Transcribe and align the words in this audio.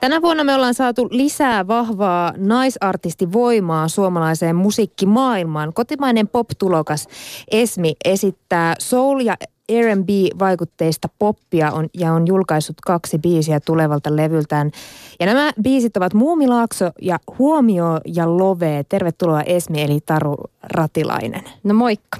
Tänä 0.00 0.22
vuonna 0.22 0.44
me 0.44 0.54
ollaan 0.54 0.74
saatu 0.74 1.08
lisää 1.10 1.66
vahvaa 1.66 2.32
naisartistivoimaa 2.36 3.88
suomalaiseen 3.88 4.56
musiikkimaailmaan. 4.56 5.72
Kotimainen 5.72 6.28
pop-tulokas 6.28 7.08
Esmi 7.50 7.94
esittää 8.04 8.74
soul- 8.78 9.20
ja 9.20 9.36
R&B-vaikutteista 9.72 11.08
poppia 11.18 11.70
on, 11.72 11.88
ja 11.94 12.12
on 12.12 12.26
julkaissut 12.26 12.80
kaksi 12.80 13.18
biisiä 13.18 13.60
tulevalta 13.60 14.16
levyltään. 14.16 14.70
Ja 15.20 15.26
nämä 15.26 15.52
biisit 15.62 15.96
ovat 15.96 16.14
Muumilaakso 16.14 16.90
ja 17.02 17.18
Huomio 17.38 18.00
ja 18.04 18.38
Love. 18.38 18.84
Tervetuloa 18.88 19.42
Esmi 19.42 19.82
eli 19.82 20.00
Taru 20.06 20.36
Ratilainen. 20.62 21.44
No 21.64 21.74
moikka. 21.74 22.18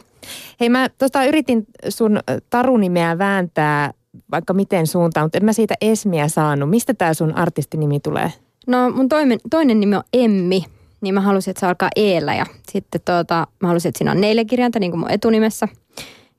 Hei 0.61 0.69
mä 0.69 0.89
tota, 0.99 1.25
yritin 1.25 1.67
sun 1.89 2.21
Tarunimeä 2.51 3.19
vääntää 3.19 3.93
vaikka 4.31 4.53
miten 4.53 4.87
suuntaan, 4.87 5.25
mutta 5.25 5.39
en 5.39 5.45
mä 5.45 5.53
siitä 5.53 5.75
Esmiä 5.81 6.29
saanut. 6.29 6.71
Mistä 6.71 6.95
tämä 6.95 7.15
sun 7.15 7.35
artistinimi 7.35 8.01
tulee? 8.01 8.33
No 8.67 8.91
mun 8.91 9.09
toinen, 9.09 9.39
toinen 9.51 9.81
nimi 9.81 9.97
on 9.97 10.03
Emmi, 10.13 10.65
niin 11.01 11.15
mä 11.15 11.21
halusin, 11.21 11.51
että 11.51 11.61
se 11.61 11.67
alkaa 11.67 11.89
eellä 11.97 12.35
ja 12.35 12.47
sitten 12.73 13.01
tuota, 13.05 13.47
mä 13.63 13.69
halusin, 13.69 13.89
että 13.89 13.99
siinä 13.99 14.11
on 14.11 14.21
neljä 14.21 14.45
kirjainta 14.45 14.79
niin 14.79 14.91
kuin 14.93 15.01
mun 15.01 15.11
etunimessä. 15.11 15.69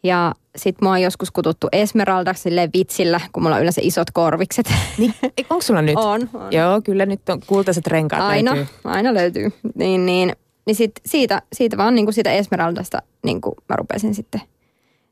Ja 0.03 0.33
sit 0.55 0.81
mua 0.81 0.91
on 0.91 1.01
joskus 1.01 1.31
kututtu 1.31 1.67
Esmeraldaksi 1.71 2.43
sille 2.43 2.69
vitsillä, 2.73 3.21
kun 3.31 3.43
mulla 3.43 3.55
on 3.55 3.61
yleensä 3.61 3.81
isot 3.83 4.11
korvikset. 4.11 4.73
Niin, 4.97 5.13
onko 5.49 5.61
sulla 5.61 5.81
nyt? 5.81 5.95
On, 5.97 6.29
on. 6.33 6.51
Joo, 6.51 6.81
kyllä 6.81 7.05
nyt 7.05 7.29
on 7.29 7.41
kultaiset 7.47 7.87
renkaat 7.87 8.21
Aina, 8.21 8.55
löytyy. 8.55 8.73
aina 8.83 9.13
löytyy. 9.13 9.51
Niin, 9.75 10.05
niin, 10.05 10.35
niin 10.65 10.75
sit 10.75 10.91
siitä, 11.05 11.41
siitä 11.53 11.77
vaan 11.77 11.95
niin 11.95 12.05
kuin 12.05 12.13
siitä 12.13 12.31
Esmeraldasta 12.31 13.01
niin 13.23 13.41
kuin 13.41 13.55
mä 13.69 13.75
rupesin 13.75 14.15
sitten 14.15 14.41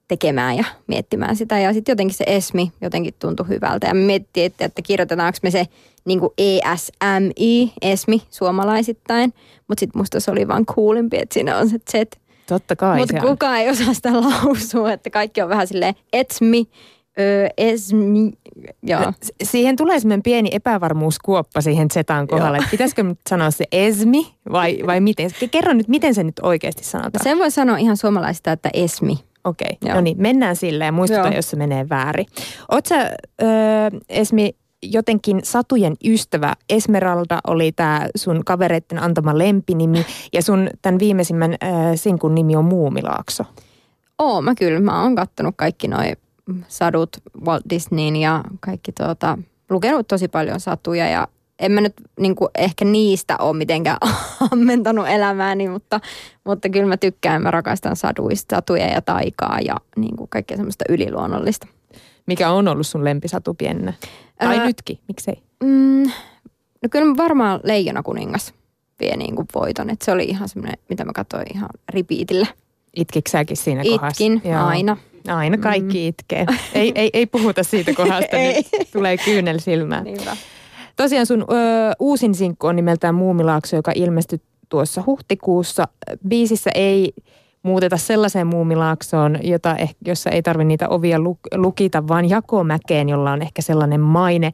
tekemään 0.07 0.57
ja 0.57 0.63
miettimään 0.87 1.35
sitä. 1.35 1.59
Ja 1.59 1.73
sitten 1.73 1.93
jotenkin 1.93 2.15
se 2.15 2.23
Esmi 2.27 2.71
jotenkin 2.81 3.13
tuntui 3.19 3.47
hyvältä. 3.47 3.87
Ja 3.87 3.93
me 3.93 4.01
mietittiin, 4.01 4.45
että, 4.45 4.65
että 4.65 4.81
kirjoitetaanko 4.81 5.39
me 5.43 5.51
se 5.51 5.65
niin 6.05 6.19
kuin 6.19 6.33
ESMI, 6.37 7.73
Esmi, 7.81 8.21
suomalaisittain. 8.29 9.33
Mutta 9.67 9.79
sitten 9.79 9.99
musta 9.99 10.19
se 10.19 10.31
oli 10.31 10.47
vaan 10.47 10.65
coolimpi, 10.65 11.17
että 11.17 11.33
siinä 11.33 11.57
on 11.57 11.69
se 11.69 11.77
Z. 11.91 11.93
Totta 12.47 12.75
kai 12.75 12.97
Mutta 12.97 13.21
kukaan 13.21 13.57
ei 13.57 13.69
osaa 13.69 13.93
sitä 13.93 14.09
lausua, 14.21 14.91
että 14.91 15.09
kaikki 15.09 15.41
on 15.41 15.49
vähän 15.49 15.67
silleen 15.67 15.95
Etsmi, 16.13 16.67
ö, 17.19 17.49
Esmi, 17.57 18.31
joo. 18.83 19.13
Siihen 19.43 19.75
tulee 19.75 19.99
semmoinen 19.99 20.23
pieni 20.23 20.49
epävarmuuskuoppa 20.51 21.61
siihen 21.61 21.89
Zetan 21.91 22.27
kohdalle. 22.27 22.57
että 22.57 22.71
Pitäisikö 22.71 23.03
nyt 23.03 23.19
sanoa 23.29 23.51
se 23.51 23.65
Esmi 23.71 24.35
vai, 24.51 24.79
vai 24.85 24.99
miten? 24.99 25.29
Kerro 25.51 25.73
nyt, 25.73 25.87
miten 25.87 26.15
se 26.15 26.23
nyt 26.23 26.39
oikeasti 26.41 26.83
sanotaan. 26.83 27.23
Sen 27.23 27.37
voi 27.37 27.51
sanoa 27.51 27.77
ihan 27.77 27.97
suomalaista, 27.97 28.51
että 28.51 28.69
Esmi. 28.73 29.19
Okei, 29.45 29.77
Joo. 29.81 29.95
no 29.95 30.01
niin, 30.01 30.17
mennään 30.19 30.55
silleen. 30.55 30.93
Muistuta, 30.93 31.27
Joo. 31.27 31.35
jos 31.35 31.49
se 31.49 31.57
menee 31.57 31.89
väärin. 31.89 32.25
Oot 32.71 32.85
sä, 32.85 33.11
öö, 33.41 33.49
Esmi, 34.09 34.55
jotenkin 34.83 35.39
satujen 35.43 35.93
ystävä? 36.05 36.53
Esmeralda 36.69 37.39
oli 37.47 37.71
tämä 37.71 38.07
sun 38.15 38.45
kavereitten 38.45 39.03
antama 39.03 39.37
lempinimi 39.37 40.05
ja 40.33 40.41
sun 40.41 40.69
tämän 40.81 40.99
viimeisimmän 40.99 41.51
öö, 41.51 41.69
sinkun 41.95 42.35
nimi 42.35 42.55
on 42.55 42.65
Muumilaakso. 42.65 43.43
Oo, 44.19 44.41
mä 44.41 44.55
kyllä. 44.55 44.79
Mä 44.79 45.03
oon 45.03 45.15
kattonut 45.15 45.55
kaikki 45.57 45.87
noi 45.87 46.13
sadut 46.67 47.09
Walt 47.45 47.63
Disneyn 47.69 48.15
ja 48.15 48.43
kaikki 48.59 48.91
tuota, 48.91 49.37
lukenut 49.69 50.07
tosi 50.07 50.27
paljon 50.27 50.59
satuja 50.59 51.07
ja 51.07 51.27
en 51.59 51.71
mä 51.71 51.81
nyt 51.81 51.93
niin 52.19 52.35
kuin, 52.35 52.49
ehkä 52.55 52.85
niistä 52.85 53.37
ole 53.37 53.57
mitenkään 53.57 53.97
ammentanut 54.51 55.07
elämääni, 55.07 55.69
mutta, 55.69 55.99
mutta 56.43 56.69
kyllä 56.69 56.85
mä 56.85 56.97
tykkään, 56.97 57.41
mä 57.41 57.51
rakastan 57.51 57.95
saduista, 57.95 58.55
satuja 58.55 58.87
ja 58.87 59.01
taikaa 59.01 59.59
ja 59.65 59.75
niin 59.97 60.15
kuin 60.15 60.29
kaikkea 60.29 60.57
semmoista 60.57 60.85
yliluonnollista. 60.89 61.67
Mikä 62.25 62.49
on 62.49 62.67
ollut 62.67 62.87
sun 62.87 63.03
lempisatu 63.03 63.53
pienenä? 63.53 63.93
Tai 64.39 64.57
Ää, 64.57 64.65
nytkin, 64.65 64.99
miksei? 65.07 65.43
Mm, 65.63 66.03
no 66.83 66.89
kyllä 66.89 67.17
varmaan 67.17 67.59
Leijona 67.63 68.03
kuningas 68.03 68.53
vie 68.99 69.17
niin 69.17 69.35
kuin 69.35 69.47
voiton, 69.55 69.89
että 69.89 70.05
se 70.05 70.11
oli 70.11 70.23
ihan 70.23 70.49
semmoinen, 70.49 70.77
mitä 70.89 71.05
mä 71.05 71.11
katsoin 71.13 71.45
ihan 71.55 71.69
repeatillä. 71.89 72.47
Itkikö 72.95 73.29
säkin 73.29 73.57
siinä 73.57 73.83
kohdassa? 73.83 74.23
Itkin 74.23 74.51
Joo. 74.51 74.65
aina. 74.65 74.97
Aina 75.27 75.57
kaikki 75.57 75.97
mm. 75.97 76.07
itkee. 76.07 76.45
Ei, 76.73 76.91
ei, 76.95 77.09
ei 77.13 77.25
puhuta 77.25 77.63
siitä 77.63 77.93
kohdasta, 78.03 78.37
Ei. 78.37 78.65
nyt 78.79 78.91
tulee 78.93 79.17
kyynel 79.17 79.59
silmään. 79.59 80.03
Niinpä. 80.03 80.37
Tosiaan 80.95 81.25
sun 81.25 81.41
ö, 81.41 81.45
uusin 81.99 82.35
sinkku 82.35 82.67
on 82.67 82.75
nimeltään 82.75 83.15
Muumilaakso, 83.15 83.75
joka 83.75 83.91
ilmestyi 83.95 84.41
tuossa 84.69 85.03
huhtikuussa. 85.05 85.87
Biisissä 86.27 86.69
ei 86.75 87.13
muuteta 87.63 87.97
sellaiseen 87.97 88.47
muumilaaksoon, 88.47 89.37
jota 89.43 89.75
eh, 89.75 89.95
jossa 90.05 90.29
ei 90.29 90.41
tarvitse 90.41 90.67
niitä 90.67 90.89
ovia 90.89 91.19
luk, 91.19 91.39
lukita, 91.55 92.07
vaan 92.07 92.29
jakomäkeen, 92.29 93.09
jolla 93.09 93.31
on 93.31 93.41
ehkä 93.41 93.61
sellainen 93.61 94.01
maine, 94.01 94.51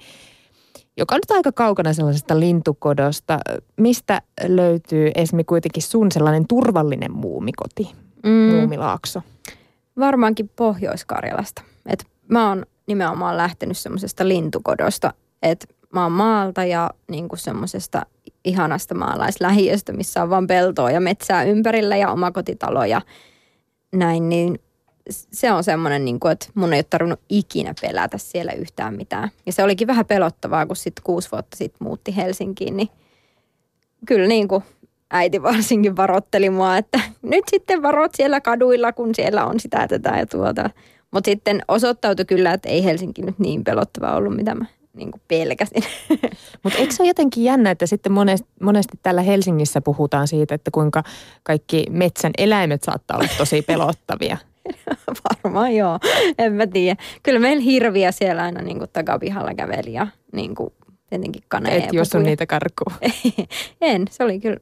joka 0.98 1.16
on 1.16 1.20
nyt 1.20 1.38
aika 1.38 1.52
kaukana 1.52 1.94
sellaisesta 1.94 2.40
lintukodosta. 2.40 3.40
Mistä 3.78 4.22
löytyy 4.48 5.12
Esmi 5.16 5.44
kuitenkin 5.44 5.84
sun 5.84 6.12
sellainen 6.12 6.48
turvallinen 6.48 7.12
muumikoti, 7.12 7.92
Mm. 8.24 8.30
muumilaakso? 8.56 9.22
Varmaankin 10.00 10.50
Pohjois-Karjalasta. 10.56 11.62
Et 11.86 12.06
mä 12.28 12.50
oon 12.50 12.66
nimenomaan 12.88 13.38
lähtenyt 13.38 13.78
semmoisesta 13.78 14.28
lintukodosta, 14.28 15.14
että 15.44 15.66
oon 15.96 16.12
maalta 16.12 16.66
ja 16.66 16.90
niinku 17.08 17.36
semmoisesta 17.36 18.06
ihanasta 18.46 18.96
maalaislähiöstä, 18.96 19.94
missä 19.94 20.24
on 20.24 20.30
vaan 20.30 20.48
peltoa 20.48 20.92
ja 20.92 21.02
metsää 21.02 21.44
ympärillä 21.44 21.98
ja 21.98 22.12
omakotitalo 22.12 22.86
ja 22.86 23.02
näin, 23.96 24.30
niin 24.30 24.60
se 25.10 25.52
on 25.52 25.64
semmoinen, 25.64 26.06
niin 26.06 26.20
kuin, 26.20 26.32
että 26.32 26.48
mun 26.54 26.74
ei 26.74 26.78
ole 26.78 26.86
tarvinnut 26.90 27.20
ikinä 27.30 27.74
pelätä 27.82 28.18
siellä 28.18 28.52
yhtään 28.52 28.94
mitään. 28.94 29.30
Ja 29.46 29.52
se 29.52 29.64
olikin 29.64 29.88
vähän 29.88 30.06
pelottavaa, 30.06 30.66
kun 30.66 30.76
sitten 30.76 31.04
kuusi 31.04 31.32
vuotta 31.32 31.58
sitten 31.58 31.88
muutti 31.88 32.16
Helsinkiin, 32.16 32.78
niin 32.78 32.90
kyllä 34.06 34.28
niin 34.28 34.48
kuin 34.48 34.64
äiti 35.12 35.44
varsinkin 35.44 35.98
varotteli 35.98 36.50
mua, 36.50 36.78
että 36.78 37.00
nyt 37.22 37.44
sitten 37.50 37.82
varot 37.82 38.12
siellä 38.16 38.42
kaduilla, 38.42 38.94
kun 38.94 39.16
siellä 39.16 39.46
on 39.46 39.60
sitä 39.60 39.88
tätä 39.88 40.10
ja 40.18 40.26
tuota. 40.26 40.70
Mutta 41.12 41.30
sitten 41.32 41.62
osoittautui 41.68 42.26
kyllä, 42.26 42.54
että 42.54 42.70
ei 42.70 42.84
Helsinki 42.84 43.22
nyt 43.22 43.40
niin 43.40 43.64
pelottava 43.64 44.16
ollut, 44.16 44.36
mitä 44.36 44.56
mä 44.56 44.66
niin 44.94 45.12
kuin 45.12 45.22
pelkäsin. 45.28 45.84
Mutta 46.64 46.80
eikö 46.80 46.94
se 46.94 47.04
ole 47.04 47.10
jotenkin 47.10 47.44
jännä, 47.44 47.72
että 47.72 47.86
sitten 47.86 48.12
monesti, 48.12 48.48
monesti 48.62 49.00
täällä 49.04 49.22
Helsingissä 49.22 49.82
puhutaan 49.82 50.28
siitä, 50.28 50.56
että 50.56 50.72
kuinka 50.72 51.04
kaikki 51.44 51.86
metsän 51.90 52.32
eläimet 52.38 52.84
saattaa 52.84 53.18
olla 53.18 53.30
tosi 53.38 53.62
pelottavia. 53.62 54.38
Varmaan 55.30 55.76
joo, 55.76 56.00
en 56.38 56.54
mä 56.54 56.68
tiedä. 56.68 57.04
Kyllä 57.24 57.40
meillä 57.40 57.64
hirviä 57.64 58.12
siellä 58.12 58.44
aina 58.44 58.62
niin 58.62 58.78
kuin 58.78 58.90
takapihalla 58.94 59.54
käveli 59.54 59.94
ja 59.94 60.08
niin 60.34 60.56
kuin 60.56 60.74
tietenkin 61.10 61.44
kaneja. 61.48 61.86
Et 61.86 61.94
jos 61.94 62.16
on 62.16 62.24
niitä 62.24 62.46
karkkuu. 62.46 62.94
en, 63.82 64.06
se 64.10 64.24
oli 64.24 64.40
kyllä 64.40 64.58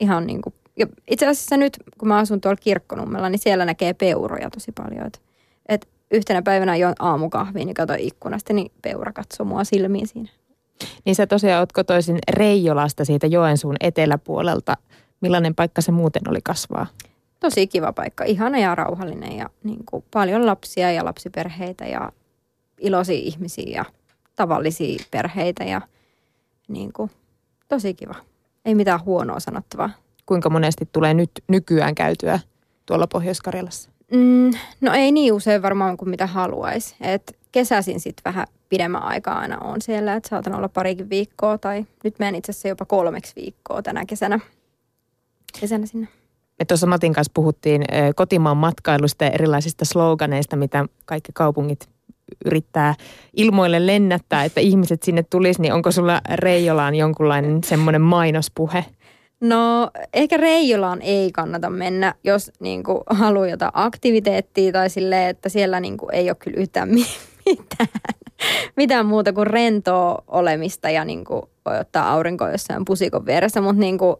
ihan 0.00 0.26
niin 0.26 0.42
kuin, 0.42 0.54
ja 0.78 0.86
itse 1.10 1.26
asiassa 1.26 1.56
nyt 1.56 1.76
kun 1.98 2.08
mä 2.08 2.18
asun 2.18 2.40
tuolla 2.40 2.56
kirkkonummella, 2.56 3.28
niin 3.28 3.38
siellä 3.38 3.64
näkee 3.64 3.94
peuroja 3.94 4.50
tosi 4.50 4.72
paljon. 4.72 5.06
Et, 5.06 5.20
et 5.68 5.88
yhtenä 6.12 6.42
päivänä 6.42 6.76
join 6.76 6.94
aamukahviin 6.98 7.66
niin 7.66 7.74
katsoin 7.74 8.00
ikkunasta, 8.00 8.52
niin 8.52 8.72
peura 8.82 9.12
katsoi 9.12 9.46
mua 9.46 9.64
silmiin 9.64 10.06
siinä. 10.06 10.28
Niin 11.04 11.14
sä 11.14 11.26
tosiaan 11.26 11.60
oot 11.60 11.72
kotoisin 11.72 12.18
Reijolasta 12.28 13.04
siitä 13.04 13.26
Joensuun 13.26 13.76
eteläpuolelta. 13.80 14.76
Millainen 15.20 15.54
paikka 15.54 15.80
se 15.80 15.92
muuten 15.92 16.22
oli 16.28 16.40
kasvaa? 16.44 16.86
Tosi 17.40 17.66
kiva 17.66 17.92
paikka, 17.92 18.24
ihana 18.24 18.58
ja 18.58 18.74
rauhallinen 18.74 19.36
ja 19.36 19.50
niin 19.64 19.84
kuin 19.90 20.04
paljon 20.12 20.46
lapsia 20.46 20.92
ja 20.92 21.04
lapsiperheitä 21.04 21.84
ja 21.84 22.12
iloisia 22.78 23.16
ihmisiä 23.18 23.76
ja 23.76 23.84
tavallisia 24.36 25.04
perheitä 25.10 25.64
ja 25.64 25.80
niin 26.68 26.92
kuin, 26.92 27.10
tosi 27.68 27.94
kiva. 27.94 28.14
Ei 28.64 28.74
mitään 28.74 29.04
huonoa 29.04 29.40
sanottavaa. 29.40 29.90
Kuinka 30.26 30.50
monesti 30.50 30.88
tulee 30.92 31.14
nyt 31.14 31.30
nykyään 31.48 31.94
käytyä 31.94 32.40
tuolla 32.86 33.06
Pohjois-Karjalassa? 33.06 33.90
Mm, 34.12 34.50
no 34.80 34.92
ei 34.92 35.12
niin 35.12 35.32
usein 35.32 35.62
varmaan 35.62 35.96
kuin 35.96 36.08
mitä 36.08 36.26
haluaisi. 36.26 36.94
Et 37.00 37.36
kesäisin 37.52 38.00
sitten 38.00 38.24
vähän 38.24 38.46
pidemmän 38.68 39.02
aikaa 39.02 39.38
aina 39.38 39.58
on 39.58 39.80
siellä, 39.80 40.14
että 40.14 40.28
saatan 40.28 40.54
olla 40.54 40.68
parikin 40.68 41.10
viikkoa 41.10 41.58
tai 41.58 41.86
nyt 42.04 42.18
menen 42.18 42.34
itse 42.34 42.50
asiassa 42.50 42.68
jopa 42.68 42.84
kolmeksi 42.84 43.32
viikkoa 43.36 43.82
tänä 43.82 44.04
kesänä. 44.04 44.40
Kesänä 45.60 45.86
sinne. 45.86 46.08
Me 46.58 46.64
tuossa 46.64 46.86
Matin 46.86 47.12
kanssa 47.12 47.32
puhuttiin 47.34 47.84
kotimaan 48.14 48.56
matkailusta 48.56 49.24
ja 49.24 49.30
erilaisista 49.30 49.84
sloganeista, 49.84 50.56
mitä 50.56 50.86
kaikki 51.04 51.32
kaupungit 51.34 51.88
yrittää 52.44 52.94
ilmoille 53.36 53.86
lennättää, 53.86 54.44
että 54.44 54.60
ihmiset 54.60 55.02
sinne 55.02 55.22
tulisi, 55.22 55.62
niin 55.62 55.72
onko 55.72 55.90
sulla 55.90 56.20
Reijolaan 56.34 56.94
jonkunlainen 56.94 57.64
semmoinen 57.64 58.00
mainospuhe? 58.00 58.84
No 59.42 59.90
ehkä 60.12 60.36
Reijolaan 60.36 61.02
ei 61.02 61.32
kannata 61.32 61.70
mennä, 61.70 62.14
jos 62.24 62.50
niin 62.60 62.82
kuin, 62.82 63.00
haluaa 63.10 63.48
jotain 63.48 63.70
aktiviteettia 63.74 64.72
tai 64.72 64.90
silleen, 64.90 65.30
että 65.30 65.48
siellä 65.48 65.80
niin 65.80 65.96
kuin, 65.96 66.14
ei 66.14 66.30
ole 66.30 66.36
kyllä 66.36 66.60
yhtään 66.60 66.88
mi- 66.88 67.06
mitään, 67.46 67.88
mitään 68.76 69.06
muuta 69.06 69.32
kuin 69.32 69.46
rentoa 69.46 70.22
olemista 70.28 70.90
ja 70.90 71.04
niin 71.04 71.24
kuin, 71.24 71.42
voi 71.66 71.78
ottaa 71.78 72.12
aurinkoa 72.12 72.50
jossain 72.50 72.84
pusikon 72.84 73.26
vieressä, 73.26 73.60
mutta 73.60 73.80
niin 73.80 73.98
kuin, 73.98 74.16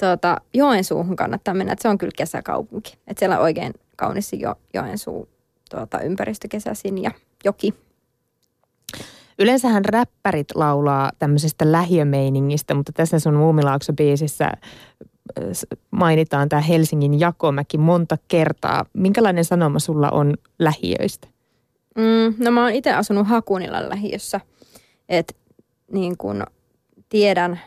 tota, 0.00 0.36
Joensuuhun 0.54 1.16
kannattaa 1.16 1.54
mennä, 1.54 1.72
että 1.72 1.82
se 1.82 1.88
on 1.88 1.98
kyllä 1.98 2.12
kesäkaupunki. 2.16 2.92
Että 3.06 3.18
siellä 3.18 3.38
on 3.38 3.42
oikein 3.42 3.72
kaunis 3.96 4.32
jo, 4.32 4.54
Joensuu 4.74 5.28
tuota, 5.70 6.00
ympäristö 6.00 6.48
kesäisin 6.48 7.02
ja 7.02 7.10
joki. 7.44 7.74
Yleensähän 9.38 9.84
räppärit 9.84 10.46
laulaa 10.54 11.10
tämmöisestä 11.18 11.72
lähiömeiningistä, 11.72 12.74
mutta 12.74 12.92
tässä 12.92 13.18
sun 13.18 13.34
Muumilaakso-biisissä 13.34 14.44
äh, 14.44 14.54
mainitaan 15.90 16.48
tämä 16.48 16.62
Helsingin 16.62 17.20
Jakomäki 17.20 17.78
monta 17.78 18.18
kertaa. 18.28 18.86
Minkälainen 18.92 19.44
sanoma 19.44 19.78
sulla 19.78 20.10
on 20.10 20.34
lähiöistä? 20.58 21.28
Mm, 21.96 22.34
no 22.44 22.50
mä 22.50 22.62
oon 22.62 22.72
itse 22.72 22.92
asunut 22.92 23.28
Hakunilan 23.28 23.88
lähiössä. 23.88 24.40
Et 25.08 25.36
niin 25.92 26.16
kun 26.18 26.42
tiedän, 27.08 27.60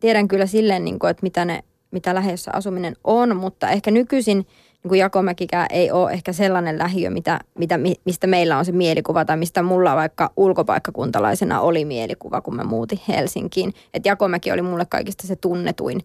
tiedän 0.00 0.28
kyllä 0.28 0.46
silleen, 0.46 0.84
niin 0.84 0.98
kun, 0.98 1.10
että 1.10 1.22
mitä, 1.22 1.44
ne, 1.44 1.64
mitä 1.90 2.14
lähiössä 2.14 2.50
asuminen 2.54 2.96
on, 3.04 3.36
mutta 3.36 3.70
ehkä 3.70 3.90
nykyisin– 3.90 4.46
niin 4.82 4.88
kuin 4.88 5.00
Jakomäkikään 5.00 5.66
ei 5.70 5.90
ole 5.90 6.12
ehkä 6.12 6.32
sellainen 6.32 6.78
lähiö, 6.78 7.10
mitä, 7.10 7.40
mitä, 7.58 7.78
mistä 8.04 8.26
meillä 8.26 8.58
on 8.58 8.64
se 8.64 8.72
mielikuva 8.72 9.24
tai 9.24 9.36
mistä 9.36 9.62
mulla 9.62 9.96
vaikka 9.96 10.30
ulkopaikkakuntalaisena 10.36 11.60
oli 11.60 11.84
mielikuva, 11.84 12.40
kun 12.40 12.56
mä 12.56 12.64
muutin 12.64 13.00
Helsinkiin. 13.08 13.74
Että 13.94 14.08
Jakomäki 14.08 14.52
oli 14.52 14.62
mulle 14.62 14.86
kaikista 14.86 15.26
se 15.26 15.36
tunnetuin 15.36 16.00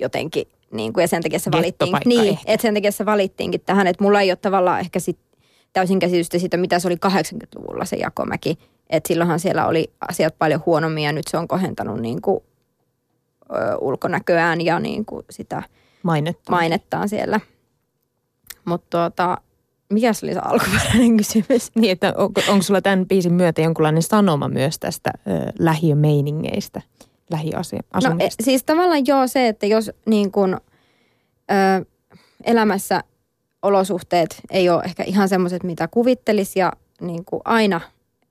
jotenkin, 0.00 0.48
niin 0.70 0.92
kuin, 0.92 1.02
ja 1.02 1.08
sen 1.08 1.22
takia 1.22 1.38
se 1.38 1.52
valittiin. 1.52 1.96
Niin, 2.04 2.38
että 2.46 2.62
sen 2.62 2.74
takia 2.74 2.92
se 2.92 3.06
valittiinkin 3.06 3.60
tähän, 3.66 3.86
että 3.86 4.04
mulla 4.04 4.20
ei 4.20 4.30
ole 4.30 4.36
tavallaan 4.36 4.80
ehkä 4.80 5.00
sit 5.00 5.18
täysin 5.72 5.98
käsitystä 5.98 6.38
siitä, 6.38 6.56
mitä 6.56 6.78
se 6.78 6.88
oli 6.88 6.96
80-luvulla 7.06 7.84
se 7.84 7.96
Jakomäki. 7.96 8.58
Että 8.90 9.08
silloinhan 9.08 9.40
siellä 9.40 9.66
oli 9.66 9.90
asiat 10.08 10.34
paljon 10.38 10.62
huonommin 10.66 11.04
ja 11.04 11.12
nyt 11.12 11.28
se 11.28 11.36
on 11.36 11.48
kohentanut 11.48 12.00
niin 12.00 12.22
kuin, 12.22 12.40
ö, 13.50 13.76
ulkonäköään 13.80 14.60
ja 14.60 14.80
niin 14.80 15.04
kuin 15.04 15.24
sitä 15.30 15.62
mainettaan. 16.02 16.58
mainettaan 16.58 17.08
siellä. 17.08 17.40
Mutta 18.64 18.86
tuota, 18.90 19.38
mikä 19.92 20.12
se 20.12 20.26
oli 20.26 20.34
se 20.34 20.40
alkuperäinen 20.44 21.16
kysymys? 21.22 21.70
Niin, 21.74 21.92
että 21.92 22.14
onko, 22.16 22.40
onko 22.48 22.62
sulla 22.62 22.80
tämän 22.80 23.06
biisin 23.06 23.32
myötä 23.32 23.60
jonkunlainen 23.60 24.02
sanoma 24.02 24.48
myös 24.48 24.78
tästä 24.78 25.10
ö, 25.14 25.52
lähiömeiningeistä, 25.58 26.82
lähiasumista? 27.30 28.08
No 28.08 28.16
e, 28.18 28.28
siis 28.42 28.64
tavallaan 28.64 29.06
joo 29.06 29.26
se, 29.26 29.48
että 29.48 29.66
jos 29.66 29.90
niin 30.06 30.32
kun, 30.32 30.60
ö, 31.50 31.84
elämässä 32.44 33.04
olosuhteet 33.62 34.40
ei 34.50 34.68
ole 34.70 34.82
ehkä 34.82 35.02
ihan 35.02 35.28
semmoiset, 35.28 35.62
mitä 35.62 35.88
kuvittelisi 35.88 36.58
ja 36.58 36.72
niin 37.00 37.24
kuin 37.24 37.42
aina 37.44 37.80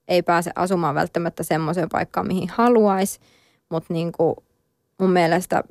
ei 0.08 0.24
pääse 0.24 0.52
asumaan 0.56 0.96
välttämättä 0.96 1.44
semmoiseen 1.44 1.90
paikkaan, 1.92 2.28
mihin 2.28 2.50
haluaisi, 2.50 3.20
mutta 3.70 3.94
niin 3.94 4.12
kuin 4.12 4.36
mun 5.00 5.12
mielestä 5.12 5.64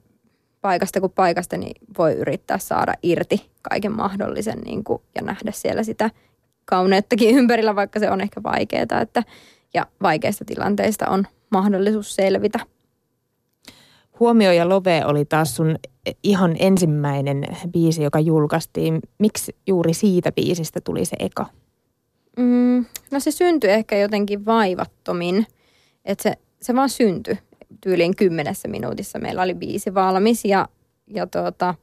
paikasta 0.61 1.01
kuin 1.01 1.12
paikasta 1.12 1.57
niin 1.57 1.77
voi 1.99 2.12
yrittää 2.12 2.59
saada 2.59 2.95
irti 3.03 3.51
kaiken 3.62 3.93
mahdollisen 3.93 4.59
niin 4.59 4.85
kuin, 4.85 5.03
ja 5.15 5.23
nähdä 5.23 5.53
siellä 5.53 5.83
sitä 5.83 6.11
kauneuttakin 6.65 7.35
ympärillä, 7.39 7.77
vaikka 7.77 8.01
se 8.01 8.11
on 8.11 8.21
ehkä 8.21 8.43
vaikeaa. 8.43 9.01
Että, 9.01 9.23
ja 9.75 9.87
vaikeista 10.03 10.45
tilanteista 10.45 11.09
on 11.09 11.27
mahdollisuus 11.51 12.15
selvitä. 12.15 12.59
Huomio 14.21 14.53
ja 14.53 14.69
Love 14.69 15.05
oli 15.05 15.25
taas 15.25 15.57
sun 15.57 15.77
ihan 16.23 16.57
ensimmäinen 16.59 17.45
biisi, 17.73 18.03
joka 18.03 18.21
julkaistiin. 18.21 19.01
Miksi 19.19 19.57
juuri 19.67 19.95
siitä 19.95 20.33
biisistä 20.33 20.81
tuli 20.85 21.05
se 21.05 21.17
eka? 21.19 21.47
Mm, 22.37 22.85
no 23.11 23.21
se 23.21 23.31
syntyi 23.31 23.71
ehkä 23.71 23.97
jotenkin 23.97 24.47
vaivattomin. 24.47 25.47
Että 26.05 26.23
se, 26.23 26.33
se 26.62 26.75
vaan 26.75 26.89
syntyi 26.89 27.39
tyyliin 27.81 28.17
kymmenessä 28.17 28.69
minuutissa. 28.69 29.19
Meillä 29.19 29.43
oli 29.43 29.55
biisi 29.55 29.94
valmis 29.94 30.44
ja, 30.44 30.69
ja 31.06 31.27
tuota, 31.27 31.75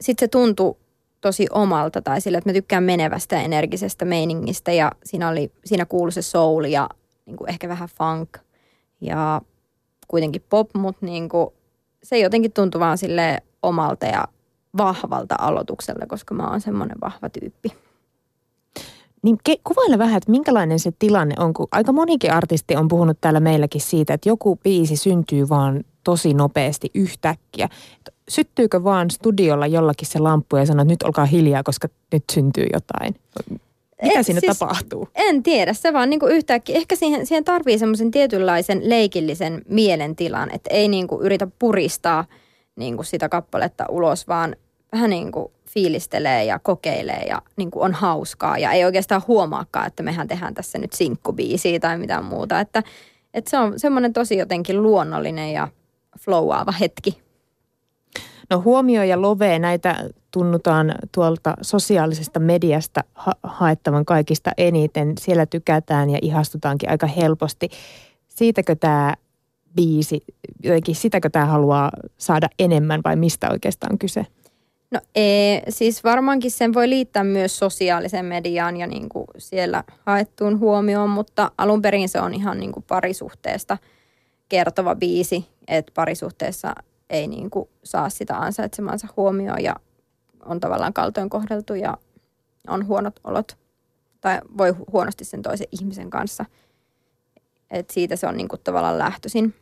sitten 0.00 0.26
se 0.26 0.28
tuntui 0.28 0.76
tosi 1.20 1.46
omalta 1.50 2.02
tai 2.02 2.20
sille, 2.20 2.38
että 2.38 2.50
mä 2.50 2.54
tykkään 2.54 2.84
menevästä 2.84 3.40
energisestä 3.40 4.04
meiningistä 4.04 4.72
ja 4.72 4.92
siinä, 5.04 5.28
oli, 5.28 5.52
siinä 5.64 5.86
kuului 5.86 6.12
se 6.12 6.22
soul 6.22 6.64
ja 6.64 6.88
niin 7.26 7.36
kuin 7.36 7.50
ehkä 7.50 7.68
vähän 7.68 7.88
funk 7.98 8.38
ja 9.00 9.40
kuitenkin 10.08 10.44
pop, 10.50 10.70
mutta 10.74 11.06
niin 11.06 11.28
kuin, 11.28 11.48
se 12.02 12.18
jotenkin 12.18 12.52
tuntui 12.52 12.80
vaan 12.80 12.98
sille 12.98 13.42
omalta 13.62 14.06
ja 14.06 14.24
vahvalta 14.76 15.34
aloitukselta, 15.38 16.06
koska 16.06 16.34
mä 16.34 16.50
oon 16.50 16.60
semmoinen 16.60 16.96
vahva 17.00 17.28
tyyppi. 17.28 17.72
Niin 19.24 19.38
ke, 19.44 19.56
kuvaile 19.64 19.98
vähän, 19.98 20.16
että 20.16 20.30
minkälainen 20.30 20.78
se 20.78 20.92
tilanne 20.98 21.34
on, 21.38 21.54
kun 21.54 21.68
aika 21.72 21.92
monikin 21.92 22.32
artisti 22.32 22.76
on 22.76 22.88
puhunut 22.88 23.18
täällä 23.20 23.40
meilläkin 23.40 23.80
siitä, 23.80 24.14
että 24.14 24.28
joku 24.28 24.56
biisi 24.56 24.96
syntyy 24.96 25.48
vaan 25.48 25.84
tosi 26.04 26.34
nopeasti 26.34 26.90
yhtäkkiä. 26.94 27.68
Syttyykö 28.28 28.84
vaan 28.84 29.10
studiolla 29.10 29.66
jollakin 29.66 30.08
se 30.08 30.18
lamppu 30.18 30.56
ja 30.56 30.66
sanoo, 30.66 30.82
että 30.82 30.92
nyt 30.92 31.02
olkaa 31.02 31.24
hiljaa, 31.24 31.62
koska 31.62 31.88
nyt 32.12 32.24
syntyy 32.32 32.66
jotain? 32.72 33.14
Mitä 34.02 34.22
siinä 34.22 34.40
siis, 34.40 34.58
tapahtuu? 34.58 35.08
En 35.14 35.42
tiedä, 35.42 35.72
se 35.72 35.92
vaan 35.92 36.10
niin 36.10 36.20
kuin 36.20 36.32
yhtäkkiä. 36.32 36.76
Ehkä 36.76 36.96
siihen, 36.96 37.26
siihen 37.26 37.44
tarvii 37.44 37.78
semmoisen 37.78 38.10
tietynlaisen 38.10 38.80
leikillisen 38.84 39.62
mielentilan, 39.68 40.50
että 40.50 40.74
ei 40.74 40.88
niin 40.88 41.08
kuin 41.08 41.22
yritä 41.22 41.48
puristaa 41.58 42.24
niin 42.76 42.96
kuin 42.96 43.06
sitä 43.06 43.28
kappaletta 43.28 43.84
ulos, 43.88 44.28
vaan 44.28 44.56
vähän 44.94 45.10
niin 45.10 45.32
kuin 45.32 45.52
fiilistelee 45.70 46.44
ja 46.44 46.58
kokeilee 46.58 47.22
ja 47.28 47.42
niin 47.56 47.70
kuin 47.70 47.84
on 47.84 47.94
hauskaa 47.94 48.58
ja 48.58 48.72
ei 48.72 48.84
oikeastaan 48.84 49.22
huomaakaan, 49.28 49.86
että 49.86 50.02
mehän 50.02 50.28
tehdään 50.28 50.54
tässä 50.54 50.78
nyt 50.78 50.92
sinkkubiisiä 50.92 51.80
tai 51.80 51.98
mitään 51.98 52.24
muuta. 52.24 52.60
Että, 52.60 52.82
että 53.34 53.50
se 53.50 53.58
on 53.58 53.78
semmoinen 53.80 54.12
tosi 54.12 54.36
jotenkin 54.36 54.82
luonnollinen 54.82 55.52
ja 55.52 55.68
flowaava 56.18 56.72
hetki. 56.72 57.24
No 58.50 58.60
huomio 58.60 59.02
ja 59.02 59.22
love, 59.22 59.58
näitä 59.58 60.10
tunnutaan 60.30 60.94
tuolta 61.14 61.54
sosiaalisesta 61.60 62.40
mediasta 62.40 63.04
ha- 63.14 63.38
haettavan 63.42 64.04
kaikista 64.04 64.50
eniten. 64.56 65.12
Siellä 65.20 65.46
tykätään 65.46 66.10
ja 66.10 66.18
ihastutaankin 66.22 66.90
aika 66.90 67.06
helposti. 67.06 67.68
Siitäkö 68.28 68.74
tämä 68.74 69.14
biisi, 69.76 70.20
jotenkin 70.62 70.94
sitäkö 70.94 71.30
tämä 71.30 71.46
haluaa 71.46 71.90
saada 72.18 72.48
enemmän 72.58 73.00
vai 73.04 73.16
mistä 73.16 73.50
oikeastaan 73.50 73.92
on 73.92 73.98
kyse? 73.98 74.26
No 74.94 75.00
ei, 75.14 75.62
siis 75.68 76.04
varmaankin 76.04 76.50
sen 76.50 76.74
voi 76.74 76.88
liittää 76.88 77.24
myös 77.24 77.58
sosiaaliseen 77.58 78.24
mediaan 78.24 78.76
ja 78.76 78.86
niin 78.86 79.08
kuin 79.08 79.26
siellä 79.38 79.84
haettuun 80.06 80.58
huomioon, 80.58 81.10
mutta 81.10 81.50
alun 81.58 81.82
perin 81.82 82.08
se 82.08 82.20
on 82.20 82.34
ihan 82.34 82.60
niin 82.60 82.72
kuin 82.72 82.84
parisuhteesta 82.88 83.78
kertova 84.48 84.94
biisi, 84.94 85.48
että 85.68 85.92
parisuhteessa 85.94 86.74
ei 87.10 87.26
niin 87.26 87.50
kuin 87.50 87.68
saa 87.84 88.08
sitä 88.10 88.36
ansaitsemansa 88.36 89.08
huomioon 89.16 89.62
ja 89.62 89.76
on 90.44 90.60
tavallaan 90.60 90.92
kaltoin 90.92 91.30
kohdeltu 91.30 91.74
ja 91.74 91.96
on 92.68 92.86
huonot 92.86 93.20
olot 93.24 93.56
tai 94.20 94.40
voi 94.58 94.74
huonosti 94.92 95.24
sen 95.24 95.42
toisen 95.42 95.68
ihmisen 95.80 96.10
kanssa. 96.10 96.44
Et 97.70 97.90
siitä 97.90 98.16
se 98.16 98.26
on 98.26 98.36
niin 98.36 98.48
kuin 98.48 98.60
tavallaan 98.64 98.98
lähtöisin. 98.98 99.54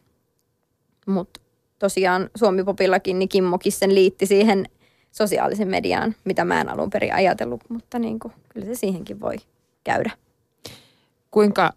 Mutta 1.07 1.41
tosiaan 1.79 2.31
Suomi-popillakin 2.35 3.19
niin 3.19 3.29
Kimmokin 3.29 3.73
sen 3.73 3.95
liitti 3.95 4.27
siihen– 4.27 4.67
sosiaalisen 5.13 5.69
mediaan, 5.69 6.15
mitä 6.25 6.45
mä 6.45 6.61
en 6.61 6.69
alun 6.69 6.91
perin 6.91 7.15
ajatellut, 7.15 7.61
mutta 7.69 7.99
niin 7.99 8.19
kuin, 8.19 8.33
kyllä 8.49 8.67
se 8.67 8.75
siihenkin 8.75 9.21
voi 9.21 9.37
käydä. 9.85 10.11
Kuinka, 11.31 11.73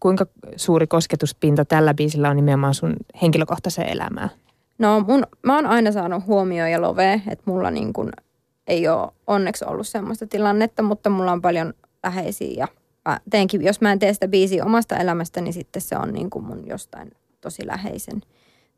kuinka 0.00 0.26
suuri 0.56 0.86
kosketuspinta 0.86 1.64
tällä 1.64 1.94
biisillä 1.94 2.30
on 2.30 2.36
nimenomaan 2.36 2.74
sun 2.74 2.96
henkilökohtaiseen 3.22 3.88
elämään? 3.88 4.30
No 4.78 5.00
mun, 5.00 5.26
mä 5.42 5.54
oon 5.54 5.66
aina 5.66 5.92
saanut 5.92 6.26
huomioon 6.26 6.70
ja 6.70 6.82
lovea, 6.82 7.14
että 7.14 7.42
mulla 7.44 7.70
niin 7.70 7.92
kuin 7.92 8.10
ei 8.66 8.88
ole 8.88 9.12
onneksi 9.26 9.64
ollut 9.64 9.88
semmoista 9.88 10.26
tilannetta, 10.26 10.82
mutta 10.82 11.10
mulla 11.10 11.32
on 11.32 11.42
paljon 11.42 11.74
läheisiä 12.02 12.54
ja 12.56 12.68
mä 13.04 13.20
teenkin, 13.30 13.64
jos 13.64 13.80
mä 13.80 13.92
en 13.92 13.98
tee 13.98 14.14
sitä 14.14 14.28
biisiä 14.28 14.64
omasta 14.64 14.96
elämästä, 14.96 15.40
niin 15.40 15.54
sitten 15.54 15.82
se 15.82 15.96
on 15.96 16.12
niin 16.12 16.30
kuin 16.30 16.44
mun 16.44 16.66
jostain 16.66 17.12
tosi 17.40 17.66
läheisen– 17.66 18.20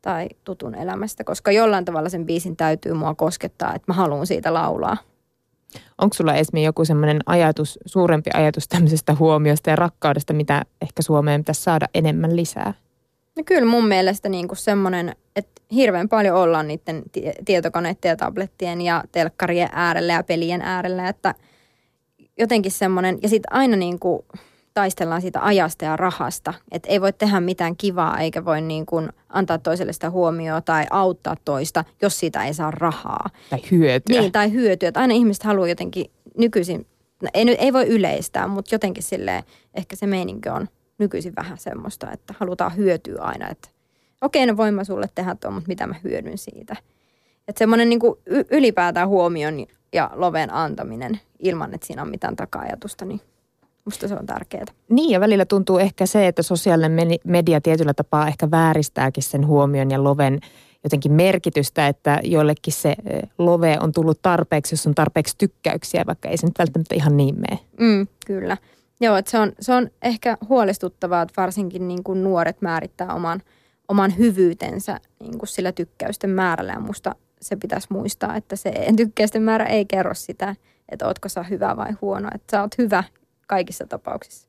tai 0.07 0.27
tutun 0.43 0.75
elämästä, 0.75 1.23
koska 1.23 1.51
jollain 1.51 1.85
tavalla 1.85 2.09
sen 2.09 2.25
biisin 2.25 2.57
täytyy 2.57 2.93
mua 2.93 3.15
koskettaa, 3.15 3.73
että 3.75 3.83
mä 3.87 3.93
haluan 3.93 4.27
siitä 4.27 4.53
laulaa. 4.53 4.97
Onko 5.97 6.13
sulla 6.13 6.35
Esmi 6.35 6.63
joku 6.63 6.85
semmoinen 6.85 7.19
ajatus, 7.25 7.79
suurempi 7.85 8.29
ajatus 8.33 8.67
tämmöisestä 8.67 9.15
huomiosta 9.15 9.69
ja 9.69 9.75
rakkaudesta, 9.75 10.33
mitä 10.33 10.65
ehkä 10.81 11.01
Suomeen 11.01 11.41
pitäisi 11.41 11.61
saada 11.61 11.85
enemmän 11.93 12.35
lisää? 12.35 12.73
No 13.37 13.43
kyllä 13.45 13.65
mun 13.65 13.87
mielestä 13.87 14.29
niin 14.29 14.47
kuin 14.47 14.57
semmoinen, 14.57 15.15
että 15.35 15.61
hirveän 15.71 16.09
paljon 16.09 16.37
ollaan 16.37 16.67
niiden 16.67 17.03
tietokoneiden 17.45 18.09
ja 18.09 18.15
tablettien 18.15 18.81
ja 18.81 19.03
telkkarien 19.11 19.69
äärellä 19.71 20.13
ja 20.13 20.23
pelien 20.23 20.61
äärellä, 20.61 21.09
että 21.09 21.35
jotenkin 22.39 22.71
semmoinen, 22.71 23.19
ja 23.21 23.29
sitten 23.29 23.53
aina 23.53 23.75
niin 23.75 23.99
kuin 23.99 24.21
taistellaan 24.77 25.21
siitä 25.21 25.45
ajasta 25.45 25.85
ja 25.85 25.95
rahasta. 25.95 26.53
Että 26.71 26.89
ei 26.89 27.01
voi 27.01 27.13
tehdä 27.13 27.39
mitään 27.39 27.77
kivaa 27.77 28.19
eikä 28.19 28.45
voi 28.45 28.61
niin 28.61 28.85
kuin 28.85 29.09
antaa 29.29 29.57
toiselle 29.57 29.93
sitä 29.93 30.09
huomioon 30.09 30.63
tai 30.63 30.85
auttaa 30.89 31.35
toista, 31.45 31.83
jos 32.01 32.19
siitä 32.19 32.45
ei 32.45 32.53
saa 32.53 32.71
rahaa. 32.71 33.29
Tai 33.49 33.59
hyötyä. 33.71 34.21
Niin, 34.21 34.31
tai 34.31 34.51
hyötyä. 34.51 34.89
Että 34.89 34.99
aina 34.99 35.13
ihmiset 35.13 35.43
haluaa 35.43 35.67
jotenkin 35.67 36.05
nykyisin, 36.37 36.87
no 37.23 37.29
ei, 37.33 37.55
ei 37.59 37.73
voi 37.73 37.87
yleistää, 37.87 38.47
mutta 38.47 38.75
jotenkin 38.75 39.03
silleen 39.03 39.43
ehkä 39.73 39.95
se 39.95 40.07
meininki 40.07 40.49
on 40.49 40.67
nykyisin 40.97 41.33
vähän 41.35 41.57
semmoista, 41.57 42.11
että 42.11 42.33
halutaan 42.39 42.75
hyötyä 42.75 43.21
aina. 43.21 43.49
Että 43.49 43.69
okei, 44.21 44.45
no 44.45 44.57
voin 44.57 44.73
mä 44.73 44.83
sulle 44.83 45.09
tehdä 45.15 45.35
tuon, 45.35 45.53
mutta 45.53 45.67
mitä 45.67 45.87
mä 45.87 45.95
hyödyn 46.03 46.37
siitä. 46.37 46.75
Että 47.47 47.59
semmoinen 47.59 47.89
niin 47.89 48.01
ylipäätään 48.51 49.07
huomion 49.07 49.65
ja 49.93 50.11
loven 50.13 50.53
antaminen 50.53 51.19
ilman, 51.39 51.73
että 51.73 51.87
siinä 51.87 52.01
on 52.01 52.09
mitään 52.09 52.35
taka-ajatusta, 52.35 53.05
niin 53.05 53.21
Musta 53.87 54.07
se 54.07 54.15
on 54.15 54.25
tärkeää. 54.25 54.65
Niin 54.89 55.09
ja 55.09 55.19
välillä 55.19 55.45
tuntuu 55.45 55.77
ehkä 55.77 56.05
se, 56.05 56.27
että 56.27 56.41
sosiaalinen 56.41 57.09
media 57.23 57.61
tietyllä 57.61 57.93
tapaa 57.93 58.27
ehkä 58.27 58.51
vääristääkin 58.51 59.23
sen 59.23 59.47
huomion 59.47 59.91
ja 59.91 60.03
loven 60.03 60.39
jotenkin 60.83 61.11
merkitystä, 61.11 61.87
että 61.87 62.19
joillekin 62.23 62.73
se 62.73 62.95
love 63.37 63.77
on 63.79 63.91
tullut 63.91 64.19
tarpeeksi, 64.21 64.73
jos 64.73 64.87
on 64.87 64.95
tarpeeksi 64.95 65.35
tykkäyksiä, 65.37 66.03
vaikka 66.07 66.29
ei 66.29 66.37
se 66.37 66.47
nyt 66.47 66.59
välttämättä 66.59 66.95
ihan 66.95 67.17
niin 67.17 67.35
mene. 67.39 67.59
Mm, 67.79 68.07
kyllä. 68.25 68.57
Joo, 69.01 69.15
että 69.15 69.31
se 69.31 69.39
on, 69.39 69.51
se 69.59 69.73
on 69.73 69.89
ehkä 70.01 70.37
huolestuttavaa, 70.49 71.21
että 71.21 71.41
varsinkin 71.41 71.87
niin 71.87 72.03
kuin 72.03 72.23
nuoret 72.23 72.61
määrittää 72.61 73.13
oman, 73.13 73.41
oman 73.87 74.17
hyvyytensä 74.17 74.99
niin 75.19 75.37
kuin 75.37 75.49
sillä 75.49 75.71
tykkäysten 75.71 76.29
määrällä. 76.29 76.73
Ja 76.73 76.79
musta 76.79 77.15
se 77.41 77.55
pitäisi 77.55 77.87
muistaa, 77.91 78.35
että 78.35 78.55
se 78.55 78.73
tykkäysten 78.97 79.41
määrä 79.41 79.65
ei 79.65 79.85
kerro 79.85 80.13
sitä, 80.13 80.55
että 80.89 81.07
ootko 81.07 81.29
sä 81.29 81.43
hyvä 81.43 81.77
vai 81.77 81.93
huono. 82.01 82.29
Että 82.35 82.57
sä 82.57 82.61
oot 82.61 82.77
hyvä 82.77 83.03
kaikissa 83.47 83.87
tapauksissa. 83.87 84.47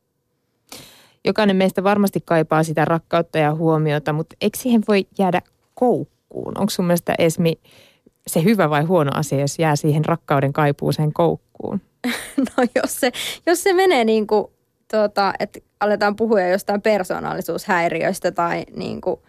Jokainen 1.24 1.56
meistä 1.56 1.84
varmasti 1.84 2.20
kaipaa 2.24 2.62
sitä 2.62 2.84
rakkautta 2.84 3.38
ja 3.38 3.54
huomiota, 3.54 4.12
mutta 4.12 4.36
eikö 4.40 4.58
siihen 4.58 4.82
voi 4.88 5.06
jäädä 5.18 5.42
koukkuun? 5.74 6.58
Onko 6.58 6.70
sun 6.70 6.84
mielestä 6.84 7.14
Esmi 7.18 7.58
se 8.26 8.44
hyvä 8.44 8.70
vai 8.70 8.84
huono 8.84 9.10
asia, 9.14 9.40
jos 9.40 9.58
jää 9.58 9.76
siihen 9.76 10.04
rakkauden 10.04 10.52
kaipuuseen 10.52 11.12
koukkuun? 11.12 11.80
No 12.56 12.64
jos 12.74 13.00
se, 13.00 13.12
jos 13.46 13.62
se 13.62 13.72
menee 13.72 14.04
niin 14.04 14.26
kuin, 14.26 14.46
tota, 14.90 15.32
että 15.38 15.60
aletaan 15.80 16.16
puhua 16.16 16.40
jostain 16.40 16.82
persoonallisuushäiriöistä 16.82 18.32
tai 18.32 18.64
niin 18.76 19.00
kuin, 19.00 19.20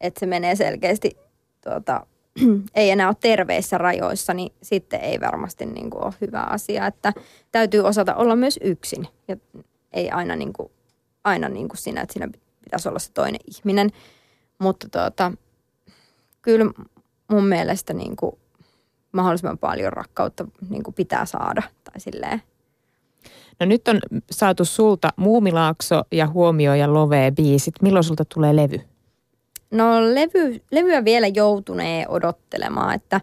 että 0.00 0.20
se 0.20 0.26
menee 0.26 0.56
selkeästi 0.56 1.16
tota, 1.60 2.06
ei 2.74 2.90
enää 2.90 3.08
ole 3.08 3.16
terveissä 3.20 3.78
rajoissa, 3.78 4.34
niin 4.34 4.52
sitten 4.62 5.00
ei 5.00 5.20
varmasti 5.20 5.66
niin 5.66 5.90
kuin 5.90 6.04
ole 6.04 6.14
hyvä 6.20 6.40
asia. 6.40 6.86
Että 6.86 7.12
täytyy 7.52 7.80
osata 7.80 8.14
olla 8.14 8.36
myös 8.36 8.58
yksin 8.62 9.08
ja 9.28 9.36
ei 9.92 10.10
aina, 10.10 10.36
niin 10.36 10.52
kuin, 10.52 10.70
aina 11.24 11.48
niin 11.48 11.68
kuin 11.68 11.78
siinä, 11.78 12.00
että 12.00 12.12
siinä 12.12 12.28
pitäisi 12.64 12.88
olla 12.88 12.98
se 12.98 13.12
toinen 13.12 13.40
ihminen. 13.56 13.90
Mutta 14.58 14.88
tuota, 14.88 15.32
kyllä 16.42 16.64
mun 17.30 17.46
mielestä 17.46 17.94
niin 17.94 18.16
kuin 18.16 18.32
mahdollisimman 19.12 19.58
paljon 19.58 19.92
rakkautta 19.92 20.46
niin 20.70 20.82
kuin 20.82 20.94
pitää 20.94 21.26
saada 21.26 21.62
tai 21.84 22.00
silleen. 22.00 22.42
No 23.60 23.66
nyt 23.66 23.88
on 23.88 23.98
saatu 24.30 24.64
sulta 24.64 25.12
Muumilaakso 25.16 26.02
ja 26.12 26.26
Huomio 26.26 26.74
ja 26.74 26.94
Love 26.94 27.32
biisit. 27.36 27.74
Milloin 27.82 28.04
sulta 28.04 28.24
tulee 28.34 28.56
levy? 28.56 28.80
No 29.76 30.14
levy, 30.14 30.62
levyä 30.70 31.04
vielä 31.04 31.26
joutunee 31.26 32.06
odottelemaan, 32.08 32.94
että, 32.94 33.20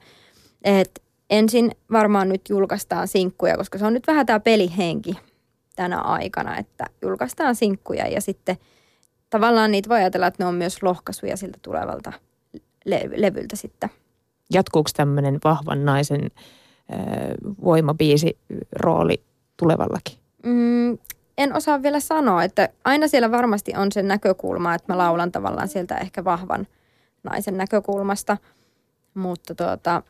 että 0.64 1.02
ensin 1.30 1.72
varmaan 1.92 2.30
nyt 2.30 2.42
julkaistaan 2.50 3.08
sinkkuja, 3.08 3.58
koska 3.58 3.78
se 3.78 3.86
on 3.86 3.94
nyt 3.94 4.08
vähän 4.08 4.26
tämä 4.26 4.40
pelihenki 4.40 5.14
tänä 5.76 6.02
aikana, 6.02 6.58
että 6.58 6.86
julkaistaan 7.02 7.56
sinkkuja 7.56 8.08
ja 8.08 8.22
sitten 8.22 8.58
tavallaan 9.30 9.72
niitä 9.72 9.90
voi 9.90 9.98
ajatella, 9.98 10.28
että 10.28 10.44
ne 10.44 10.48
on 10.48 10.56
myös 10.56 10.84
lohkaisuja 10.84 11.38
siltä 11.38 11.58
tulevalta 11.62 12.14
le- 12.86 13.10
levyltä 13.16 13.56
sitten. 13.56 13.90
Jatkuuko 14.54 14.90
tämmöinen 14.96 15.40
vahvan 15.44 15.86
naisen 15.86 16.22
äh, 16.24 17.00
voimabiisi 17.64 18.38
rooli 18.80 19.24
tulevallakin? 19.58 20.18
Mm, 20.44 20.98
en 21.38 21.56
osaa 21.56 21.82
vielä 21.82 22.00
sanoa, 22.00 22.44
että 22.44 22.70
aina 22.86 23.08
siellä 23.08 23.32
varmasti 23.32 23.74
on 23.78 23.92
se 23.92 24.02
näkökulma, 24.02 24.76
että 24.76 24.94
mä 24.94 24.98
laulan 24.98 25.32
tavallaan 25.32 25.68
sieltä 25.68 25.96
ehkä 25.98 26.24
vahvan 26.24 26.68
naisen 27.24 27.58
näkökulmasta, 27.58 28.38
mutta 29.14 29.56
tuota, 29.56 30.04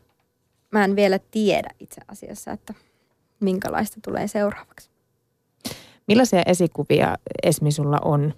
mä 0.71 0.83
en 0.83 0.95
vielä 0.95 1.19
tiedä 1.31 1.69
itse 1.79 2.01
asiassa, 2.07 2.51
että 2.51 2.73
minkälaista 3.39 3.99
tulee 4.03 4.27
seuraavaksi. 4.27 4.89
Millaisia 6.07 6.43
esikuvia 6.45 7.17
Esmi 7.43 7.71
sulla 7.71 7.99
on 8.05 8.33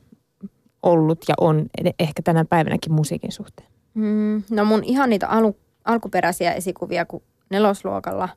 ollut 0.83 1.19
ja 1.27 1.35
on 1.37 1.65
ehkä 1.99 2.21
tänä 2.23 2.45
päivänäkin 2.45 2.93
musiikin 2.93 3.31
suhteen? 3.31 3.69
Mm, 3.93 4.43
no 4.51 4.65
mun 4.65 4.83
ihan 4.83 5.09
niitä 5.09 5.27
alu, 5.27 5.57
alkuperäisiä 5.85 6.53
esikuvia, 6.53 7.05
kun 7.05 7.21
nelosluokalla 7.49 8.29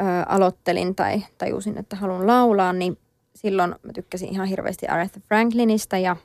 ö, 0.00 0.04
aloittelin 0.26 0.94
tai 0.94 1.22
tajusin, 1.38 1.78
että 1.78 1.96
haluan 1.96 2.26
laulaa, 2.26 2.72
niin 2.72 2.98
silloin 3.38 3.74
mä 3.82 3.92
tykkäsin 3.92 4.28
ihan 4.28 4.46
hirveästi 4.46 4.86
Aretha 4.86 5.20
Franklinista 5.28 5.98
ja 5.98 6.16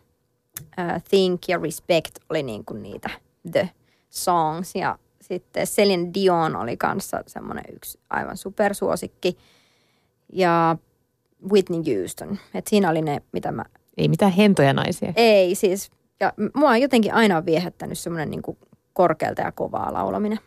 uh, 0.58 1.04
Think 1.10 1.42
ja 1.48 1.58
Respect 1.58 2.20
oli 2.30 2.44
niin 2.44 2.66
kuin 2.66 2.84
niitä 2.84 3.10
The 3.52 3.70
Songs. 4.10 4.76
Ja 4.76 4.98
sitten 5.22 5.68
Celine 5.68 6.10
Dion 6.14 6.56
oli 6.56 6.78
kanssa 6.78 7.24
semmoinen 7.28 7.66
yksi 7.74 8.00
aivan 8.10 8.38
supersuosikki. 8.38 9.38
Ja 10.34 10.78
Whitney 11.52 11.82
Houston. 11.88 12.40
Et 12.54 12.68
siinä 12.68 12.90
oli 12.90 13.02
ne, 13.02 13.22
mitä 13.32 13.52
mä... 13.52 13.66
Ei 13.98 14.08
mitään 14.08 14.32
hentoja 14.32 14.74
naisia. 14.74 15.14
Ei 15.16 15.56
siis. 15.56 15.92
Ja 16.20 16.34
mua 16.54 16.70
on 16.70 16.82
jotenkin 16.82 17.14
aina 17.14 17.46
viehättänyt 17.46 18.00
semmoinen 18.00 18.32
niin 18.32 18.58
korkealta 18.94 19.42
ja 19.42 19.52
kovaa 19.52 19.94
laulaminen. 19.94 20.40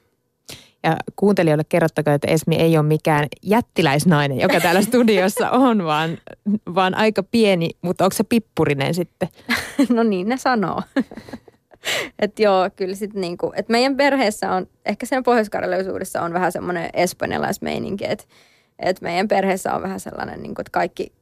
Ja 0.87 0.97
kuuntelijoille 1.17 1.65
kerrottakaa, 1.69 2.15
että 2.15 2.29
Esmi 2.31 2.57
ei 2.57 2.79
ole 2.79 2.87
mikään 2.87 3.27
jättiläisnainen, 3.43 4.41
joka 4.41 4.61
täällä 4.61 4.83
studiossa 4.91 5.51
on, 5.51 5.85
vaan, 5.85 6.19
vaan 6.75 6.95
aika 6.95 7.23
pieni, 7.23 7.71
mutta 7.83 8.05
onko 8.05 8.15
se 8.15 8.25
pippurinen 8.25 8.95
sitten? 8.95 9.29
No 9.97 10.03
niin 10.03 10.29
ne 10.29 10.37
sanoo. 10.37 10.83
että 12.19 12.43
joo, 12.43 12.71
kyllä 12.77 12.95
sitten 12.95 13.21
niinku, 13.21 13.53
että 13.57 13.73
meidän 13.73 13.97
perheessä 13.97 14.53
on, 14.53 14.67
ehkä 14.85 15.07
sen 15.07 15.23
pohjois 15.23 15.51
on 16.21 16.33
vähän 16.33 16.53
semmoinen 16.53 16.91
espanjalaismeininki, 16.93 18.05
että 18.05 18.25
et 18.79 19.01
meidän 19.01 19.29
perheessä 19.29 19.75
on 19.75 19.83
vähän 19.83 20.01
sellainen, 20.01 20.43
niinku, 20.43 20.61
että 20.61 20.71
kaikki 20.73 21.13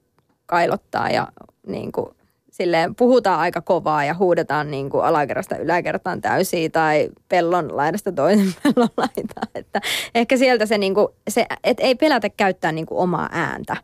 kailottaa 0.46 1.10
ja 1.10 1.28
niinku, 1.66 2.14
silleen 2.54 2.94
puhutaan 2.94 3.40
aika 3.40 3.60
kovaa 3.60 4.04
ja 4.04 4.14
huudetaan 4.14 4.70
niin 4.70 4.90
kuin 4.90 5.04
alakerrasta 5.04 5.56
yläkertaan 5.56 6.20
täysiä 6.20 6.68
tai 6.68 7.08
pellon 7.28 7.76
laidasta 7.76 8.12
toisen 8.12 8.54
pellon 8.62 8.88
laitaan. 8.96 9.48
Että 9.54 9.80
ehkä 10.14 10.36
sieltä 10.36 10.66
se, 10.66 10.78
niin 10.78 10.94
kuin, 10.94 11.08
se 11.28 11.46
et 11.64 11.76
ei 11.80 11.94
pelätä 11.94 12.28
käyttää 12.28 12.72
niin 12.72 12.86
kuin 12.86 12.98
omaa 12.98 13.28
ääntä. 13.32 13.76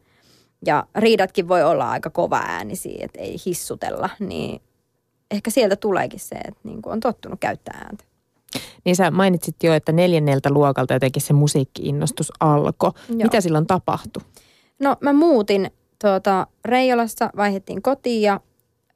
Ja 0.67 0.87
riidatkin 0.95 1.49
voi 1.49 1.63
olla 1.63 1.91
aika 1.91 2.11
kova 2.11 2.43
äänisiä, 2.47 2.99
että 3.01 3.19
ei 3.19 3.37
hissutella. 3.47 4.11
Niin 4.19 4.63
ehkä 5.31 5.51
sieltä 5.51 5.77
tuleekin 5.77 6.21
se, 6.21 6.35
että 6.35 6.61
niin 6.65 6.83
kuin 6.83 6.93
on 6.93 7.01
tottunut 7.01 7.41
käyttää 7.41 7.81
ääntä. 7.85 8.05
Niin 8.85 8.97
sä 8.97 9.11
mainitsit 9.11 9.57
jo, 9.63 9.75
että 9.75 9.93
neljänneltä 9.93 10.51
luokalta 10.51 10.95
jotenkin 10.95 11.23
se 11.23 11.33
musiikkiinnostus 11.33 12.33
alkoi. 12.41 12.93
Mitä 13.09 13.41
silloin 13.41 13.67
tapahtui? 13.67 14.23
No 14.79 14.97
mä 15.01 15.13
muutin 15.13 15.71
tuota, 16.03 16.47
Reijolassa, 16.65 17.31
vaihdettiin 17.37 17.83
kotiin 17.83 18.23
ja 18.23 18.41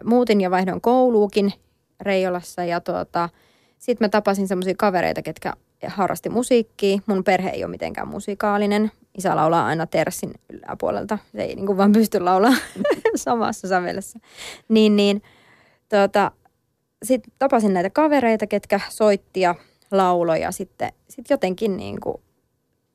muutin 0.05 0.41
ja 0.41 0.51
vaihdon 0.51 0.81
kouluukin 0.81 1.53
Reijolassa 2.01 2.65
ja 2.65 2.81
tuota, 2.81 3.29
sitten 3.79 4.05
mä 4.05 4.09
tapasin 4.09 4.49
semmoisia 4.49 4.75
kavereita, 4.79 5.23
ketkä 5.23 5.53
harrasti 5.87 6.29
musiikkia. 6.29 6.99
Mun 7.07 7.25
perhe 7.25 7.49
ei 7.49 7.65
ole 7.65 7.71
mitenkään 7.71 8.09
musikaalinen. 8.09 8.93
Isä 9.19 9.37
laulaa 9.37 9.67
aina 9.67 9.87
terssin 9.87 10.35
yläpuolelta. 10.53 11.19
Se 11.33 11.43
ei 11.43 11.55
niin 11.55 11.67
kuin 11.67 11.79
vaan 11.79 11.93
pysty 11.93 12.21
laulaa 12.21 12.55
samassa 13.17 13.69
sävelessä. 13.69 14.19
Niin, 14.69 14.97
niin 14.97 15.23
tuota, 15.89 16.31
sitten 17.03 17.33
tapasin 17.39 17.75
näitä 17.75 17.91
kavereita, 17.91 18.47
ketkä 18.47 18.81
soitti 18.89 19.41
ja 19.41 19.55
lauloi 19.91 20.41
ja 20.41 20.53
sitten 20.53 20.93
sit 21.09 21.31
jotenkin 21.31 21.77
niin 21.77 22.01
kuin 22.01 22.17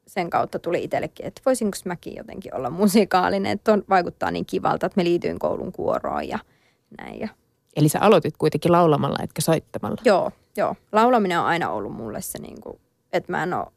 sen 0.08 0.30
kautta 0.30 0.60
tuli 0.60 0.84
itsellekin, 0.84 1.26
että 1.26 1.42
voisinko 1.46 1.78
mäkin 1.86 2.16
jotenkin 2.16 2.56
olla 2.56 2.70
musikaalinen. 2.70 3.52
Että 3.52 3.74
on, 3.74 3.84
vaikuttaa 3.90 4.32
niin 4.32 4.46
kivalta, 4.46 4.86
että 4.86 4.98
me 4.98 5.04
liityin 5.04 5.40
koulun 5.40 5.72
kuoroon 5.72 6.28
ja– 6.28 6.40
näin. 6.98 7.20
Ja. 7.20 7.28
Eli 7.76 7.90
sä 7.90 8.00
aloitit 8.02 8.38
kuitenkin 8.38 8.72
laulamalla, 8.72 9.24
etkä 9.24 9.42
soittamalla? 9.42 10.02
Joo, 10.06 10.32
joo. 10.58 10.76
Laulaminen 10.92 11.40
on 11.40 11.46
aina 11.46 11.70
ollut 11.70 11.94
mulle 11.94 12.22
se, 12.22 12.40
niin 12.40 12.62
kuin, 12.62 12.80
että 13.14 13.32
mä 13.32 13.44
en 13.44 13.54
ole 13.54 13.68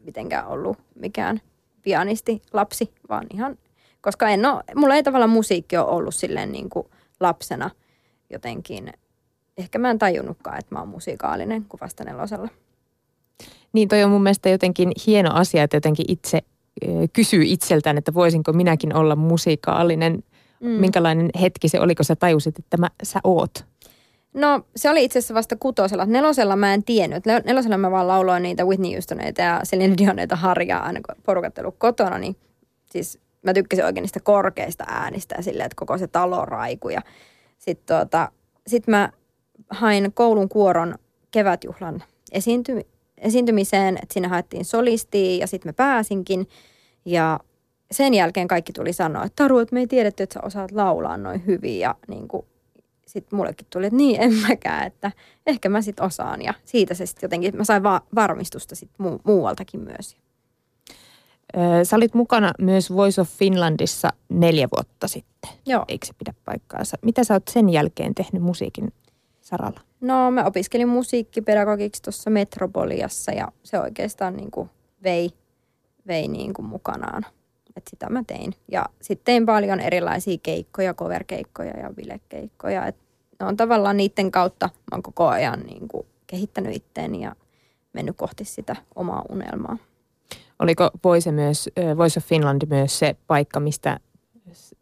mitenkään 0.00 0.46
ollut 0.46 0.78
mikään 0.94 1.40
pianisti 1.82 2.42
lapsi, 2.52 2.90
vaan 3.08 3.26
ihan, 3.34 3.58
koska 4.00 4.28
en 4.28 4.46
ole, 4.46 4.62
mulla 4.74 4.94
ei 4.94 5.02
tavallaan 5.02 5.30
musiikki 5.30 5.76
ole 5.76 5.86
ollut 5.86 6.14
silleen 6.14 6.52
niin 6.52 6.70
kuin 6.70 6.86
lapsena 7.20 7.70
jotenkin, 8.30 8.92
ehkä 9.58 9.78
mä 9.78 9.90
en 9.90 9.98
tajunnutkaan, 9.98 10.58
että 10.58 10.74
mä 10.74 10.78
oon 10.78 10.88
musikaalinen 10.88 11.64
kuin 11.64 11.80
vasta 11.80 12.04
nelosella. 12.04 12.48
Niin 13.72 13.88
toi 13.88 14.02
on 14.04 14.10
mun 14.10 14.22
mielestä 14.22 14.48
jotenkin 14.48 14.92
hieno 15.06 15.34
asia, 15.34 15.62
että 15.62 15.76
jotenkin 15.76 16.06
itse 16.08 16.40
kysyy 17.12 17.42
itseltään, 17.44 17.98
että 17.98 18.14
voisinko 18.14 18.52
minäkin 18.52 18.96
olla 18.96 19.16
musikaalinen. 19.16 20.24
Mm. 20.62 20.68
Minkälainen 20.68 21.30
hetki 21.40 21.68
se 21.68 21.80
oli, 21.80 21.94
kun 21.94 22.04
sä 22.04 22.16
tajusit, 22.16 22.58
että 22.58 22.76
mä, 22.76 22.90
sä 23.02 23.20
oot? 23.24 23.64
No 24.34 24.66
se 24.76 24.90
oli 24.90 25.04
itse 25.04 25.18
asiassa 25.18 25.34
vasta 25.34 25.56
kutosella. 25.56 26.06
Nelosella 26.06 26.56
mä 26.56 26.74
en 26.74 26.84
tiennyt. 26.84 27.24
Nelosella 27.44 27.78
mä 27.78 27.90
vaan 27.90 28.08
lauloin 28.08 28.42
niitä 28.42 28.64
Whitney 28.64 28.92
Houstoneita 28.92 29.42
ja 29.42 29.60
Celine 29.64 29.94
Dioneita 29.98 30.36
harjaa 30.36 30.82
aina 30.82 31.00
kun 31.06 31.22
porukat 31.22 31.54
kotona. 31.78 32.18
Niin 32.18 32.36
siis 32.90 33.18
mä 33.42 33.54
tykkäsin 33.54 33.84
oikein 33.84 34.02
niistä 34.02 34.20
korkeista 34.20 34.84
äänistä 34.88 35.34
ja 35.34 35.42
silleen, 35.42 35.66
että 35.66 35.76
koko 35.76 35.98
se 35.98 36.06
talo 36.06 36.44
raiku. 36.44 36.88
Ja 36.88 37.00
sitten 37.58 37.96
tuota, 37.96 38.32
sit 38.66 38.86
mä 38.86 39.12
hain 39.70 40.12
koulun 40.14 40.48
kuoron 40.48 40.94
kevätjuhlan 41.30 42.02
esiinty- 42.32 42.86
esiintymiseen, 43.18 43.98
että 44.02 44.14
sinne 44.14 44.28
haettiin 44.28 44.64
solistia 44.64 45.40
ja 45.40 45.46
sitten 45.46 45.68
mä 45.68 45.72
pääsinkin. 45.72 46.48
Ja 47.04 47.40
sen 47.92 48.14
jälkeen 48.14 48.48
kaikki 48.48 48.72
tuli 48.72 48.92
sanoa, 48.92 49.24
että 49.24 49.44
Taru, 49.44 49.58
että 49.58 49.74
me 49.74 49.80
ei 49.80 49.86
tiedetty, 49.86 50.22
että 50.22 50.34
sä 50.34 50.40
osaat 50.42 50.72
laulaa 50.72 51.16
noin 51.16 51.46
hyvin. 51.46 51.78
Ja 51.78 51.94
niin 52.08 52.28
kuin, 52.28 52.46
sitten 53.06 53.36
mullekin 53.36 53.66
tuli, 53.70 53.86
että 53.86 53.96
niin 53.96 54.20
en 54.20 54.32
mäkään, 54.48 54.86
että 54.86 55.12
ehkä 55.46 55.68
mä 55.68 55.82
sitten 55.82 56.04
osaan. 56.06 56.42
Ja 56.42 56.54
siitä 56.64 56.94
se 56.94 57.06
sitten 57.06 57.26
jotenkin, 57.26 57.56
mä 57.56 57.64
sain 57.64 57.82
va- 57.82 58.02
varmistusta 58.14 58.74
sitten 58.74 59.06
mu- 59.06 59.20
muualtakin 59.24 59.80
myös. 59.80 60.16
Sä 61.82 61.96
olit 61.96 62.14
mukana 62.14 62.52
myös 62.58 62.94
Voice 62.94 63.20
of 63.20 63.28
Finlandissa 63.28 64.08
neljä 64.28 64.68
vuotta 64.76 65.08
sitten. 65.08 65.50
Joo. 65.66 65.84
Eikö 65.88 66.06
se 66.06 66.12
pidä 66.18 66.34
paikkaansa? 66.44 66.96
Mitä 67.02 67.24
sä 67.24 67.34
oot 67.34 67.48
sen 67.50 67.68
jälkeen 67.68 68.14
tehnyt 68.14 68.42
musiikin 68.42 68.92
saralla? 69.40 69.80
No 70.00 70.30
mä 70.30 70.44
opiskelin 70.44 70.88
musiikkipedagogiksi 70.88 72.02
tuossa 72.02 72.30
Metropoliassa 72.30 73.32
ja 73.32 73.48
se 73.62 73.80
oikeastaan 73.80 74.36
niin 74.36 74.50
kuin 74.50 74.70
vei, 75.02 75.30
vei 76.06 76.28
niin 76.28 76.54
kuin 76.54 76.66
mukanaan. 76.66 77.26
Et 77.76 77.82
sitä 77.90 78.10
mä 78.10 78.22
tein. 78.26 78.54
Ja 78.68 78.86
sitten 79.02 79.24
tein 79.24 79.46
paljon 79.46 79.80
erilaisia 79.80 80.38
keikkoja, 80.42 80.94
cover-keikkoja 80.94 81.80
ja 81.80 81.90
bilekeikkoja. 81.94 82.86
Et 82.86 82.96
ne 83.40 83.46
on 83.46 83.56
tavallaan 83.56 83.96
niiden 83.96 84.30
kautta, 84.30 84.66
mä 84.66 84.94
oon 84.94 85.02
koko 85.02 85.28
ajan 85.28 85.60
niin 85.60 85.88
kuin 85.88 86.06
kehittänyt 86.26 86.76
itteeni 86.76 87.22
ja 87.22 87.34
mennyt 87.92 88.16
kohti 88.16 88.44
sitä 88.44 88.76
omaa 88.94 89.24
unelmaa. 89.28 89.76
Oliko 90.58 90.90
Voice, 91.04 91.32
myös, 91.32 91.68
Voice 91.96 92.18
of 92.20 92.24
Finland 92.24 92.62
myös 92.68 92.98
se 92.98 93.16
paikka, 93.26 93.60
mistä 93.60 94.00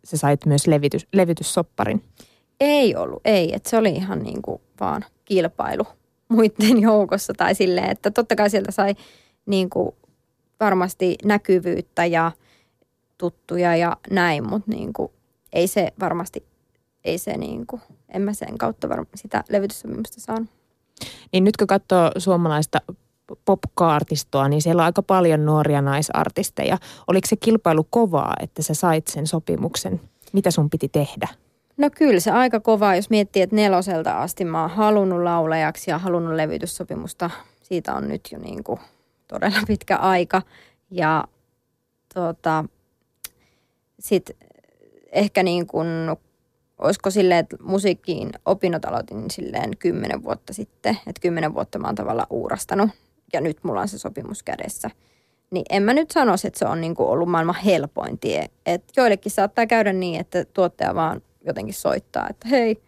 sä 0.05 0.17
sait 0.17 0.47
myös 0.47 0.67
levitys, 0.67 1.07
levityssopparin? 1.13 2.05
Ei 2.61 2.97
ollut, 2.97 3.21
ei. 3.25 3.55
Et 3.55 3.67
se 3.67 3.77
oli 3.77 3.91
ihan 3.91 4.23
niin 4.23 4.43
kuin 4.43 4.61
vaan 4.81 5.05
kilpailu 5.25 5.85
muiden 6.29 6.81
joukossa 6.81 7.33
tai 7.37 7.55
silleen, 7.55 7.91
että 7.91 8.11
totta 8.11 8.37
kai 8.37 8.51
sieltä 8.51 8.71
sai 8.71 8.95
niin 9.47 9.71
kuin 9.71 9.95
varmasti 10.61 11.17
näkyvyyttä 11.25 12.07
ja 12.07 12.33
tuttuja 13.21 13.77
ja 13.77 13.97
näin, 14.11 14.49
mutta 14.49 14.71
niin 14.71 14.93
kuin, 14.93 15.13
ei 15.53 15.67
se 15.67 15.93
varmasti, 16.01 16.45
ei 17.05 17.19
se 17.19 17.37
niin 17.37 17.67
kuin, 17.67 17.83
en 18.09 18.23
mä 18.23 18.33
sen 18.33 18.59
kautta 18.59 18.89
varmasti 18.89 19.19
sitä 19.19 19.45
levytyssopimusta 19.49 20.21
saanut. 20.21 20.49
Niin 21.33 21.45
nyt 21.45 21.57
kun 21.57 21.67
katsoo 21.67 22.11
suomalaista 22.19 22.79
popkaartistoa, 23.45 24.49
niin 24.49 24.63
siellä 24.63 24.83
on 24.83 24.87
aika 24.87 25.03
paljon 25.03 25.47
nuoria 25.47 25.83
naisartisteja. 25.83 26.79
Oliko 27.07 27.27
se 27.29 27.37
kilpailu 27.37 27.87
kovaa, 27.91 28.35
että 28.41 28.63
sä 28.63 28.75
sait 28.75 29.07
sen 29.07 29.27
sopimuksen? 29.27 30.01
Mitä 30.33 30.51
sun 30.51 30.71
piti 30.71 30.89
tehdä? 30.89 31.29
No 31.77 31.91
kyllä 31.91 32.21
se 32.21 32.31
aika 32.31 32.61
kovaa, 32.61 32.97
jos 32.97 33.11
miettii, 33.11 33.43
että 33.43 33.57
neloselta 33.57 34.23
asti 34.23 34.45
mä 34.45 34.61
oon 34.61 34.71
halunnut 34.71 35.23
laulajaksi 35.23 35.91
ja 35.91 35.99
halunnut 35.99 36.35
levytyssopimusta. 36.35 37.31
Siitä 37.63 37.95
on 37.95 38.09
nyt 38.09 38.29
jo 38.33 38.39
niin 38.39 38.65
kuin 38.65 38.81
todella 39.29 39.59
pitkä 39.67 39.97
aika. 39.97 40.43
Ja 40.91 41.25
tota, 42.15 42.65
sitten 44.01 44.37
ehkä 45.13 45.43
niin 45.43 45.67
kuin, 45.67 45.89
olisiko 46.79 47.11
silleen, 47.11 47.41
että 47.41 47.57
musiikkiin 47.63 48.31
opinnot 48.47 48.85
aloitin 48.85 49.31
silleen 49.31 49.77
kymmenen 49.77 50.25
vuotta 50.25 50.53
sitten. 50.53 50.99
Että 51.07 51.21
kymmenen 51.21 51.55
vuotta 51.55 51.79
mä 51.79 51.89
oon 51.89 51.95
tavallaan 51.95 52.27
uurastanut 52.31 52.91
ja 53.33 53.41
nyt 53.41 53.65
mulla 53.65 53.81
on 53.81 53.89
se 53.89 53.99
sopimus 53.99 54.43
kädessä. 54.43 54.91
Niin 55.51 55.65
en 55.71 55.83
mä 55.83 55.95
nyt 55.95 56.11
sanoisi, 56.11 56.47
että 56.47 56.59
se 56.59 56.65
on 56.65 56.81
niin 56.81 56.95
kuin 56.95 57.09
ollut 57.09 57.29
maailman 57.29 57.57
helpoin 57.65 58.19
tie. 58.19 58.47
Et 58.67 58.85
joillekin 58.97 59.33
saattaa 59.33 59.67
käydä 59.67 59.93
niin, 59.93 60.21
että 60.21 60.45
tuottaja 60.45 60.95
vaan 60.95 61.23
jotenkin 61.47 61.75
soittaa, 61.75 62.27
että 62.31 62.49
hei, 62.49 62.83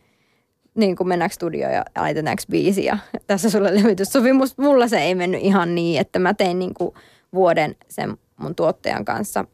niin 0.74 0.96
kuin 0.96 1.08
mennäänkö 1.08 1.34
studioon 1.34 1.74
ja 1.74 1.84
laitetaanko 1.98 2.42
biisi 2.50 2.84
ja 2.84 2.98
tässä 3.26 3.50
sulle 3.50 3.74
levytyssopimus. 3.74 4.58
Mulla 4.58 4.88
se 4.88 4.98
ei 4.98 5.14
mennyt 5.14 5.40
ihan 5.42 5.74
niin, 5.74 6.00
että 6.00 6.18
mä 6.18 6.34
tein 6.34 6.58
niin 6.58 6.74
kuin 6.74 6.94
vuoden 7.34 7.76
sen 7.88 8.16
mun 8.36 8.54
tuottajan 8.54 9.04
kanssa. 9.04 9.44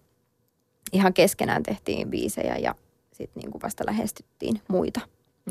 Ihan 0.93 1.15
keskenään 1.15 1.63
tehtiin 1.63 2.11
biisejä 2.11 2.57
ja 2.57 2.75
sitten 3.13 3.41
niin 3.41 3.51
kuin 3.51 3.63
vasta 3.63 3.85
lähestyttiin 3.87 4.61
muita. 4.69 5.01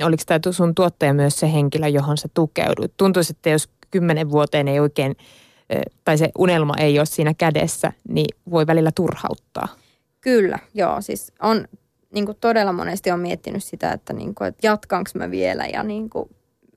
Oliko 0.04 0.24
tämä 0.26 0.52
sun 0.52 0.76
tuottaja 0.76 1.14
myös 1.14 1.40
se 1.40 1.54
henkilö, 1.54 1.88
johon 1.88 2.18
sä 2.18 2.28
tukeudut? 2.34 2.94
Tuntuisi, 2.98 3.34
että 3.38 3.50
jos 3.50 3.70
kymmenen 3.92 4.32
vuoteen 4.32 4.68
ei 4.68 4.80
oikein, 4.80 5.16
tai 6.04 6.18
se 6.18 6.30
unelma 6.38 6.74
ei 6.78 7.00
ole 7.00 7.06
siinä 7.06 7.34
kädessä, 7.34 7.94
niin 8.10 8.38
voi 8.52 8.68
välillä 8.68 8.92
turhauttaa. 8.96 9.68
Kyllä, 10.22 10.60
joo. 10.74 11.02
Siis 11.02 11.32
on 11.42 11.68
niin 12.14 12.26
kuin 12.26 12.38
todella 12.42 12.74
monesti 12.74 13.12
on 13.12 13.20
miettinyt 13.20 13.64
sitä, 13.64 13.92
että, 13.92 14.14
niin 14.14 14.36
kuin, 14.36 14.48
että 14.48 14.68
jatkanko 14.68 15.10
mä 15.14 15.32
vielä 15.32 15.66
ja 15.66 15.84
niin 15.84 16.10
kuin, 16.10 16.30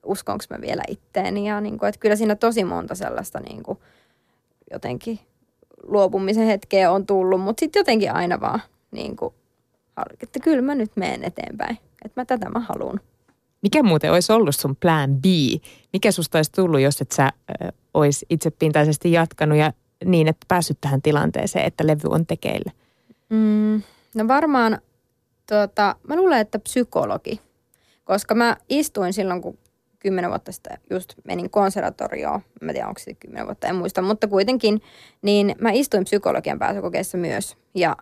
uskonko 0.05 0.43
mä 0.49 0.61
vielä 0.61 0.83
itteeni. 0.87 1.47
Ja 1.47 1.61
niin 1.61 1.77
kuin, 1.79 1.89
että 1.89 1.99
kyllä 1.99 2.15
siinä 2.15 2.35
tosi 2.35 2.63
monta 2.63 2.95
sellaista 2.95 3.39
niin 3.39 3.63
kuin, 3.63 3.79
jotenkin 4.71 5.19
luopumisen 5.83 6.47
hetkeä 6.47 6.91
on 6.91 7.05
tullut, 7.05 7.41
mutta 7.41 7.59
sitten 7.59 7.79
jotenkin 7.79 8.11
aina 8.11 8.41
vaan 8.41 8.61
niin 8.91 9.15
kuin, 9.15 9.33
että 10.23 10.39
kyllä 10.39 10.61
mä 10.61 10.75
nyt 10.75 10.91
menen 10.95 11.23
eteenpäin. 11.23 11.77
Että 12.05 12.21
mä 12.21 12.25
tätä 12.25 12.49
mä 12.49 12.59
haluan. 12.59 12.99
Mikä 13.61 13.83
muuten 13.83 14.11
olisi 14.11 14.33
ollut 14.33 14.55
sun 14.55 14.75
plan 14.75 15.15
B? 15.15 15.25
Mikä 15.93 16.11
susta 16.11 16.37
olisi 16.37 16.51
tullut, 16.51 16.81
jos 16.81 17.01
et 17.01 17.11
sä 17.11 17.23
äh, 17.23 17.31
olisi 17.93 18.25
itsepintaisesti 18.29 19.11
jatkanut 19.11 19.57
ja 19.57 19.73
niin, 20.05 20.27
että 20.27 20.45
päässyt 20.47 20.77
tähän 20.81 21.01
tilanteeseen, 21.01 21.65
että 21.65 21.87
levy 21.87 22.09
on 22.09 22.25
tekeillä? 22.25 22.71
Mm, 23.29 23.81
no 24.15 24.27
varmaan, 24.27 24.81
tuota, 25.49 25.95
mä 26.07 26.15
luulen, 26.15 26.39
että 26.39 26.59
psykologi. 26.59 27.41
Koska 28.03 28.35
mä 28.35 28.57
istuin 28.69 29.13
silloin, 29.13 29.41
kun 29.41 29.57
kymmenen 30.01 30.29
vuotta 30.29 30.51
sitten 30.51 30.77
just 30.89 31.13
menin 31.23 31.49
konservatorioon. 31.49 32.41
Mä 32.61 32.71
tiedän, 32.73 32.87
onko 32.87 32.99
se 32.99 33.13
kymmenen 33.13 33.45
vuotta, 33.45 33.67
en 33.67 33.75
muista, 33.75 34.01
mutta 34.01 34.27
kuitenkin. 34.27 34.81
Niin 35.21 35.55
mä 35.59 35.71
istuin 35.71 36.03
psykologian 36.03 36.59
pääsykokeessa 36.59 37.17
myös. 37.17 37.57
Ja 37.75 37.95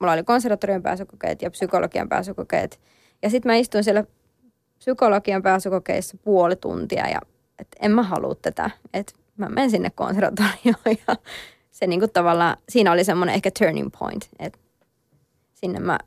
mulla 0.00 0.12
oli 0.12 0.22
konservatorion 0.22 0.82
pääsykokeet 0.82 1.42
ja 1.42 1.50
psykologian 1.50 2.08
pääsykokeet. 2.08 2.80
Ja 3.22 3.30
sitten 3.30 3.52
mä 3.52 3.56
istuin 3.56 3.84
siellä 3.84 4.04
psykologian 4.78 5.42
pääsykokeissa 5.42 6.16
puoli 6.24 6.56
tuntia 6.56 7.08
ja 7.08 7.20
että 7.58 7.76
en 7.80 7.92
mä 7.92 8.02
halua 8.02 8.34
tätä. 8.34 8.70
Että 8.94 9.12
mä 9.36 9.48
menen 9.48 9.70
sinne 9.70 9.90
konservatorioon 9.90 10.96
ja 11.08 11.16
se 11.70 11.86
niinku 11.86 12.08
tavallaan, 12.08 12.56
siinä 12.68 12.92
oli 12.92 13.04
semmoinen 13.04 13.34
ehkä 13.34 13.50
turning 13.58 13.88
point, 13.98 14.28
että 14.38 14.58
sinne 15.54 15.80
mä, 15.80 15.98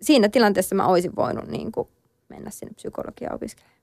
siinä 0.00 0.28
tilanteessa 0.28 0.74
mä 0.74 0.86
olisin 0.86 1.16
voinut 1.16 1.48
niinku 1.48 1.90
mennä 2.28 2.50
sinne 2.50 2.74
psykologiaan 2.74 3.34
opiskelemaan. 3.34 3.79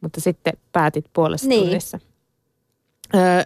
Mutta 0.00 0.20
sitten 0.20 0.52
päätit 0.72 1.04
puolessa 1.12 1.48
niin. 1.48 1.64
tunnissa. 1.64 1.98
Öö, 3.14 3.42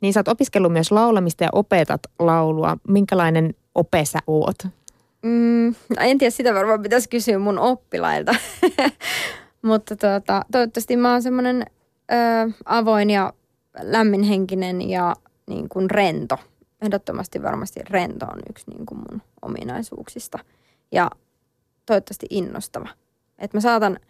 niin 0.00 0.12
sä 0.12 0.20
oot 0.20 0.28
opiskellut 0.28 0.72
myös 0.72 0.92
laulamista 0.92 1.44
ja 1.44 1.50
opetat 1.52 2.00
laulua. 2.18 2.76
Minkälainen 2.88 3.54
ope 3.74 4.04
sä 4.04 4.18
oot? 4.26 4.58
Mm, 5.22 5.74
no 5.88 5.96
en 6.00 6.18
tiedä, 6.18 6.30
sitä 6.30 6.54
varmaan 6.54 6.82
pitäisi 6.82 7.08
kysyä 7.08 7.38
mun 7.38 7.58
oppilailta. 7.58 8.34
Mutta 9.62 9.96
tuota, 9.96 10.44
toivottavasti 10.52 10.96
mä 10.96 11.12
oon 11.12 11.22
semmoinen 11.22 11.66
avoin 12.64 13.10
ja 13.10 13.32
lämminhenkinen 13.80 14.90
ja 14.90 15.14
niin 15.46 15.68
kuin 15.68 15.90
rento. 15.90 16.38
Ehdottomasti 16.82 17.42
varmasti 17.42 17.80
rento 17.90 18.26
on 18.26 18.38
yksi 18.50 18.70
niin 18.70 18.86
kuin 18.86 18.98
mun 18.98 19.22
ominaisuuksista. 19.42 20.38
Ja 20.92 21.10
toivottavasti 21.86 22.26
innostava. 22.30 22.88
Että 23.38 23.56
mä 23.56 23.60
saatan 23.60 24.00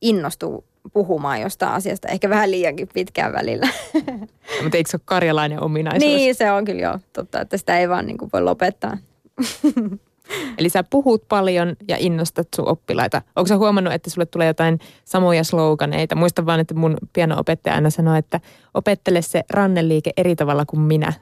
innostua 0.00 0.62
puhumaan 0.92 1.40
jostain 1.40 1.72
asiasta 1.72 2.08
ehkä 2.08 2.30
vähän 2.30 2.50
liiankin 2.50 2.88
pitkään 2.94 3.32
välillä. 3.32 3.68
Mutta 4.62 4.76
eikö 4.76 4.90
se 4.90 4.96
ole 4.96 5.02
karjalainen 5.04 5.62
ominaisuus? 5.62 6.00
Niin, 6.00 6.34
se 6.34 6.50
on 6.52 6.64
kyllä 6.64 6.82
jo 6.82 6.98
totta, 7.12 7.40
että 7.40 7.56
sitä 7.56 7.78
ei 7.78 7.88
vaan 7.88 8.06
niin 8.06 8.18
kuin 8.18 8.30
voi 8.32 8.42
lopettaa. 8.42 8.98
Eli 10.58 10.68
sä 10.68 10.84
puhut 10.84 11.28
paljon 11.28 11.76
ja 11.88 11.96
innostat 11.98 12.48
sun 12.56 12.68
oppilaita. 12.68 13.22
Onko 13.36 13.48
sä 13.48 13.56
huomannut, 13.56 13.92
että 13.92 14.10
sulle 14.10 14.26
tulee 14.26 14.46
jotain 14.46 14.78
samoja 15.04 15.44
sloganeita? 15.44 16.14
Muista 16.14 16.46
vaan, 16.46 16.60
että 16.60 16.74
mun 16.74 16.96
piano-opettaja 17.12 17.74
aina 17.74 17.90
sanoo, 17.90 18.14
että 18.14 18.40
opettele 18.74 19.22
se 19.22 19.42
ranneliike 19.50 20.10
eri 20.16 20.36
tavalla 20.36 20.64
kuin 20.66 20.80
minä. 20.80 21.12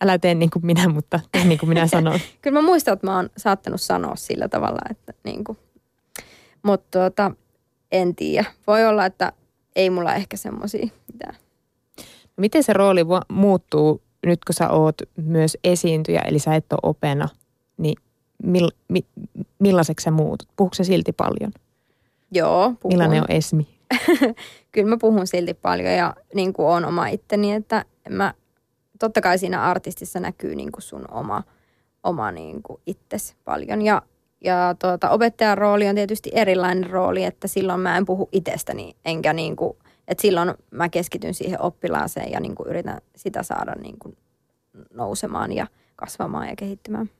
Älä 0.00 0.18
tee 0.18 0.34
niin 0.34 0.50
kuin 0.50 0.66
minä, 0.66 0.88
mutta 0.88 1.20
tee 1.32 1.44
niin 1.44 1.58
kuin 1.58 1.68
minä 1.68 1.86
sanon. 1.86 2.20
Kyllä 2.42 2.60
mä 2.60 2.66
muistan, 2.66 2.94
että 2.94 3.06
mä 3.06 3.16
oon 3.16 3.30
saattanut 3.36 3.80
sanoa 3.80 4.16
sillä 4.16 4.48
tavalla, 4.48 4.80
että 4.90 5.14
niin 5.24 5.44
kuin. 5.44 5.58
Mutta 6.62 6.98
tuota, 6.98 7.30
en 7.94 8.14
tiedä. 8.14 8.44
Voi 8.66 8.86
olla, 8.86 9.06
että 9.06 9.32
ei 9.76 9.90
mulla 9.90 10.14
ehkä 10.14 10.36
semmoisia 10.36 10.88
mitään. 11.12 11.36
Miten 12.36 12.62
se 12.62 12.72
rooli 12.72 13.00
muuttuu 13.28 14.02
nyt, 14.26 14.44
kun 14.44 14.54
sä 14.54 14.70
oot 14.70 14.94
myös 15.16 15.58
esiintyjä, 15.64 16.20
eli 16.20 16.38
sä 16.38 16.54
et 16.54 16.72
ole 16.72 16.80
opena, 16.82 17.28
niin 17.76 17.96
mill, 18.42 18.68
mi, 18.88 19.00
millaiseksi 19.58 20.04
sä 20.04 20.10
muutut? 20.10 20.48
Puhuuko 20.56 20.74
se 20.74 20.84
silti 20.84 21.12
paljon? 21.12 21.52
Joo, 22.30 22.74
puhun. 22.80 22.94
Millainen 22.94 23.22
on 23.22 23.30
Esmi? 23.30 23.68
Kyllä 24.72 24.88
mä 24.88 24.96
puhun 25.00 25.26
silti 25.26 25.54
paljon 25.54 25.92
ja 25.92 26.14
niin 26.34 26.52
kuin 26.52 26.68
on 26.68 26.84
oma 26.84 27.06
itteni, 27.06 27.52
että 27.52 27.84
mä, 28.08 28.34
totta 28.98 29.20
kai 29.20 29.38
siinä 29.38 29.62
artistissa 29.62 30.20
näkyy 30.20 30.54
niin 30.54 30.72
kuin 30.72 30.82
sun 30.82 31.04
oma, 31.10 31.42
oma 32.02 32.32
niin 32.32 32.62
kuin 32.62 32.80
itses 32.86 33.36
paljon. 33.44 33.82
Ja, 33.82 34.02
ja 34.44 34.74
tuota, 34.78 35.10
opettajan 35.10 35.58
rooli 35.58 35.88
on 35.88 35.94
tietysti 35.94 36.30
erilainen 36.34 36.90
rooli, 36.90 37.24
että 37.24 37.48
silloin 37.48 37.80
mä 37.80 37.96
en 37.96 38.04
puhu 38.04 38.28
itsestäni, 38.32 38.96
enkä 39.04 39.32
niin 39.32 39.56
kuin, 39.56 39.76
että 40.08 40.22
silloin 40.22 40.54
mä 40.70 40.88
keskityn 40.88 41.34
siihen 41.34 41.60
oppilaaseen 41.60 42.32
ja 42.32 42.40
niin 42.40 42.54
kuin 42.54 42.68
yritän 42.68 43.00
sitä 43.16 43.42
saada 43.42 43.72
niin 43.74 43.98
kuin 43.98 44.16
nousemaan 44.94 45.52
ja 45.52 45.66
kasvamaan 45.96 46.48
ja 46.48 46.56
kehittymään. 46.56 47.10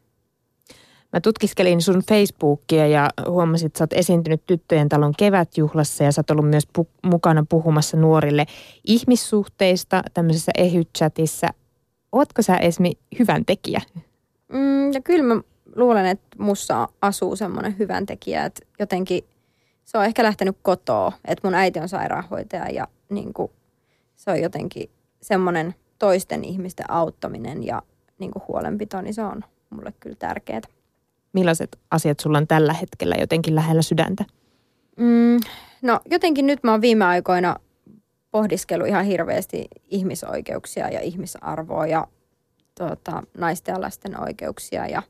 Mä 1.12 1.20
tutkiskelin 1.20 1.82
sun 1.82 2.02
Facebookia 2.08 2.87
ja 2.87 3.10
huomasin, 3.28 3.66
että 3.66 3.78
sä 3.78 3.82
oot 3.84 3.92
esiintynyt 3.92 4.42
Tyttöjen 4.46 4.88
talon 4.88 5.12
kevätjuhlassa 5.18 6.04
ja 6.04 6.12
sä 6.12 6.20
oot 6.20 6.30
ollut 6.30 6.48
myös 6.48 6.68
pu- 6.78 6.88
mukana 7.02 7.44
puhumassa 7.48 7.96
nuorille 7.96 8.46
ihmissuhteista 8.84 10.02
tämmöisessä 10.14 10.52
ehychatissa. 10.58 11.48
Ootko 12.12 12.42
sä 12.42 12.56
Esmi 12.56 12.92
hyvän 13.18 13.44
tekijä? 13.44 13.80
Mm, 14.52 14.92
ja 14.92 15.00
kyllä 15.00 15.34
mä 15.34 15.40
luulen, 15.76 16.06
että 16.06 16.26
mussa 16.38 16.88
asuu 17.02 17.37
semmoinen 17.37 17.78
hyvän 17.78 18.06
tekijä, 18.06 18.44
että 18.44 18.66
jotenkin 18.78 19.24
se 19.84 19.98
on 19.98 20.04
ehkä 20.04 20.22
lähtenyt 20.22 20.56
kotoa, 20.62 21.12
että 21.24 21.48
mun 21.48 21.54
äiti 21.54 21.80
on 21.80 21.88
sairaanhoitaja 21.88 22.70
ja 22.70 22.88
niin 23.08 23.34
kuin, 23.34 23.52
se 24.16 24.30
on 24.30 24.40
jotenkin 24.42 24.90
semmoinen 25.22 25.74
toisten 25.98 26.44
ihmisten 26.44 26.90
auttaminen 26.90 27.66
ja 27.66 27.82
niin 28.18 28.30
kuin 28.30 28.42
huolenpito, 28.48 29.00
niin 29.00 29.14
se 29.14 29.22
on 29.22 29.44
mulle 29.70 29.92
kyllä 30.00 30.16
tärkeää. 30.18 30.60
Millaiset 31.32 31.78
asiat 31.90 32.20
sulla 32.20 32.38
on 32.38 32.46
tällä 32.46 32.72
hetkellä 32.72 33.14
jotenkin 33.18 33.54
lähellä 33.54 33.82
sydäntä? 33.82 34.24
Mm, 34.96 35.40
no 35.82 36.00
jotenkin 36.10 36.46
nyt 36.46 36.64
mä 36.64 36.70
oon 36.70 36.80
viime 36.80 37.04
aikoina 37.04 37.56
pohdiskellut 38.30 38.88
ihan 38.88 39.04
hirveästi 39.04 39.68
ihmisoikeuksia 39.90 40.88
ja 40.88 41.00
ihmisarvoa 41.00 41.87
ja 41.87 42.06
tuota, 42.78 43.22
naisten 43.38 43.72
ja 43.72 43.80
lasten 43.80 44.20
oikeuksia 44.20 44.87
ja, 44.87 45.02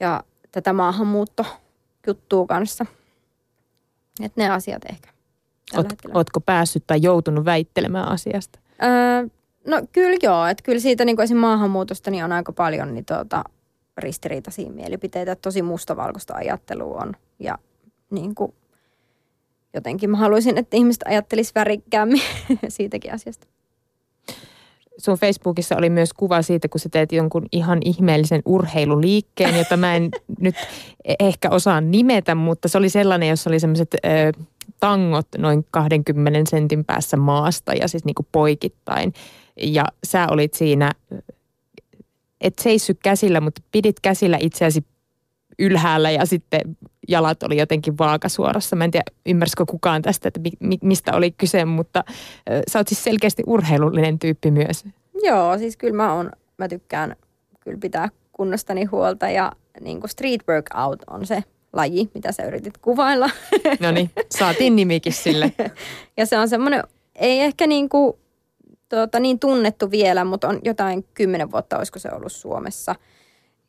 ja 0.00 0.24
tätä 0.52 0.72
maahanmuuttojuttua 0.72 2.46
kanssa. 2.48 2.86
Että 4.22 4.40
ne 4.40 4.50
asiat 4.50 4.84
ehkä. 4.90 5.10
Oot, 5.76 5.86
ootko 6.14 6.40
päässyt 6.40 6.84
tai 6.86 6.98
joutunut 7.02 7.44
väittelemään 7.44 8.08
asiasta? 8.08 8.58
Öö, 8.82 9.28
no 9.66 9.82
kyllä 9.92 10.18
joo, 10.22 10.46
että 10.46 10.62
kyllä 10.62 10.80
siitä 10.80 11.04
niin 11.04 11.16
kuin 11.16 11.36
maahanmuutosta 11.36 12.10
niin 12.10 12.24
on 12.24 12.32
aika 12.32 12.52
paljon 12.52 12.94
niin 12.94 13.04
tuota, 13.04 13.44
ristiriitaisia 13.98 14.70
mielipiteitä. 14.70 15.36
Tosi 15.36 15.62
mustavalkoista 15.62 16.34
ajattelua 16.34 17.00
on 17.02 17.16
ja 17.38 17.58
niin 18.10 18.34
kuin, 18.34 18.54
jotenkin 19.74 20.10
mä 20.10 20.16
haluaisin, 20.16 20.58
että 20.58 20.76
ihmiset 20.76 21.02
ajattelisi 21.06 21.52
värikkäämmin 21.54 22.22
siitäkin 22.68 23.14
asiasta. 23.14 23.46
Sun 24.98 25.18
Facebookissa 25.18 25.76
oli 25.76 25.90
myös 25.90 26.12
kuva 26.12 26.42
siitä, 26.42 26.68
kun 26.68 26.80
sä 26.80 26.88
teet 26.88 27.12
jonkun 27.12 27.46
ihan 27.52 27.78
ihmeellisen 27.84 28.42
urheiluliikkeen, 28.44 29.58
jota 29.58 29.76
mä 29.76 29.94
en 29.94 30.10
nyt 30.40 30.54
ehkä 31.20 31.50
osaa 31.50 31.80
nimetä, 31.80 32.34
mutta 32.34 32.68
se 32.68 32.78
oli 32.78 32.88
sellainen, 32.88 33.28
jossa 33.28 33.50
oli 33.50 33.60
sellaiset 33.60 33.96
tangot 34.80 35.26
noin 35.38 35.66
20 35.70 36.50
sentin 36.50 36.84
päässä 36.84 37.16
maasta 37.16 37.72
ja 37.72 37.88
siis 37.88 38.04
niin 38.04 38.14
kuin 38.14 38.26
poikittain. 38.32 39.12
Ja 39.62 39.84
sä 40.04 40.26
olit 40.30 40.54
siinä, 40.54 40.92
et 42.40 42.58
seissy 42.58 42.94
käsillä, 42.94 43.40
mutta 43.40 43.62
pidit 43.72 44.00
käsillä 44.00 44.38
itseäsi 44.40 44.84
ylhäällä 45.58 46.10
ja 46.10 46.26
sitten 46.26 46.60
jalat 47.08 47.42
oli 47.42 47.56
jotenkin 47.56 47.98
vaakasuorassa. 47.98 48.76
Mä 48.76 48.84
en 48.84 48.90
tiedä, 48.90 49.04
ymmärsikö 49.26 49.66
kukaan 49.66 50.02
tästä, 50.02 50.28
että 50.28 50.40
mi- 50.60 50.78
mistä 50.82 51.12
oli 51.12 51.30
kyse, 51.30 51.64
mutta 51.64 52.04
sä 52.70 52.78
oot 52.78 52.88
siis 52.88 53.04
selkeästi 53.04 53.42
urheilullinen 53.46 54.18
tyyppi 54.18 54.50
myös. 54.50 54.84
Joo, 55.22 55.58
siis 55.58 55.76
kyllä 55.76 55.94
mä, 55.96 56.12
on, 56.12 56.30
mä 56.58 56.68
tykkään 56.68 57.16
kyllä 57.60 57.78
pitää 57.80 58.08
kunnostani 58.32 58.84
huolta 58.84 59.28
ja 59.28 59.52
niin 59.80 60.00
kuin 60.00 60.10
street 60.10 60.40
workout 60.48 61.02
on 61.10 61.26
se 61.26 61.44
laji, 61.72 62.10
mitä 62.14 62.32
sä 62.32 62.44
yritit 62.44 62.78
kuvailla. 62.78 63.30
No 63.80 63.90
niin, 63.90 64.10
saatiin 64.38 64.76
nimikin 64.76 65.12
sille. 65.12 65.52
ja 66.16 66.26
se 66.26 66.38
on 66.38 66.48
semmoinen, 66.48 66.82
ei 67.14 67.40
ehkä 67.40 67.66
niin, 67.66 67.88
kuin, 67.88 68.16
tuota, 68.88 69.20
niin 69.20 69.38
tunnettu 69.38 69.90
vielä, 69.90 70.24
mutta 70.24 70.48
on 70.48 70.60
jotain 70.64 71.04
kymmenen 71.14 71.50
vuotta, 71.50 71.78
olisiko 71.78 71.98
se 71.98 72.08
ollut 72.12 72.32
Suomessa. 72.32 72.94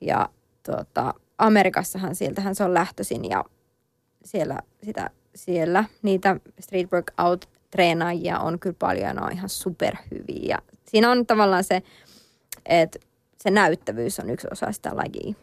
Ja 0.01 0.29
tuota, 0.65 1.13
Amerikassahan 1.39 2.15
sieltähän 2.15 2.55
se 2.55 2.63
on 2.63 2.73
lähtöisin 2.73 3.29
ja 3.29 3.45
siellä, 4.25 4.59
sitä, 4.83 5.09
siellä 5.35 5.83
niitä 6.01 6.35
street 6.59 6.91
workout 6.91 7.49
treenaajia 7.71 8.39
on 8.39 8.59
kyllä 8.59 8.75
paljon 8.79 9.05
ja 9.05 9.13
ne 9.13 9.21
on 9.21 9.31
ihan 9.31 9.49
superhyviä. 9.49 10.45
Ja 10.49 10.57
siinä 10.87 11.11
on 11.11 11.25
tavallaan 11.25 11.63
se, 11.63 11.83
että 12.65 12.99
se 13.43 13.51
näyttävyys 13.51 14.19
on 14.19 14.29
yksi 14.29 14.47
osa 14.51 14.71
sitä 14.71 14.95
lajia. 14.95 15.35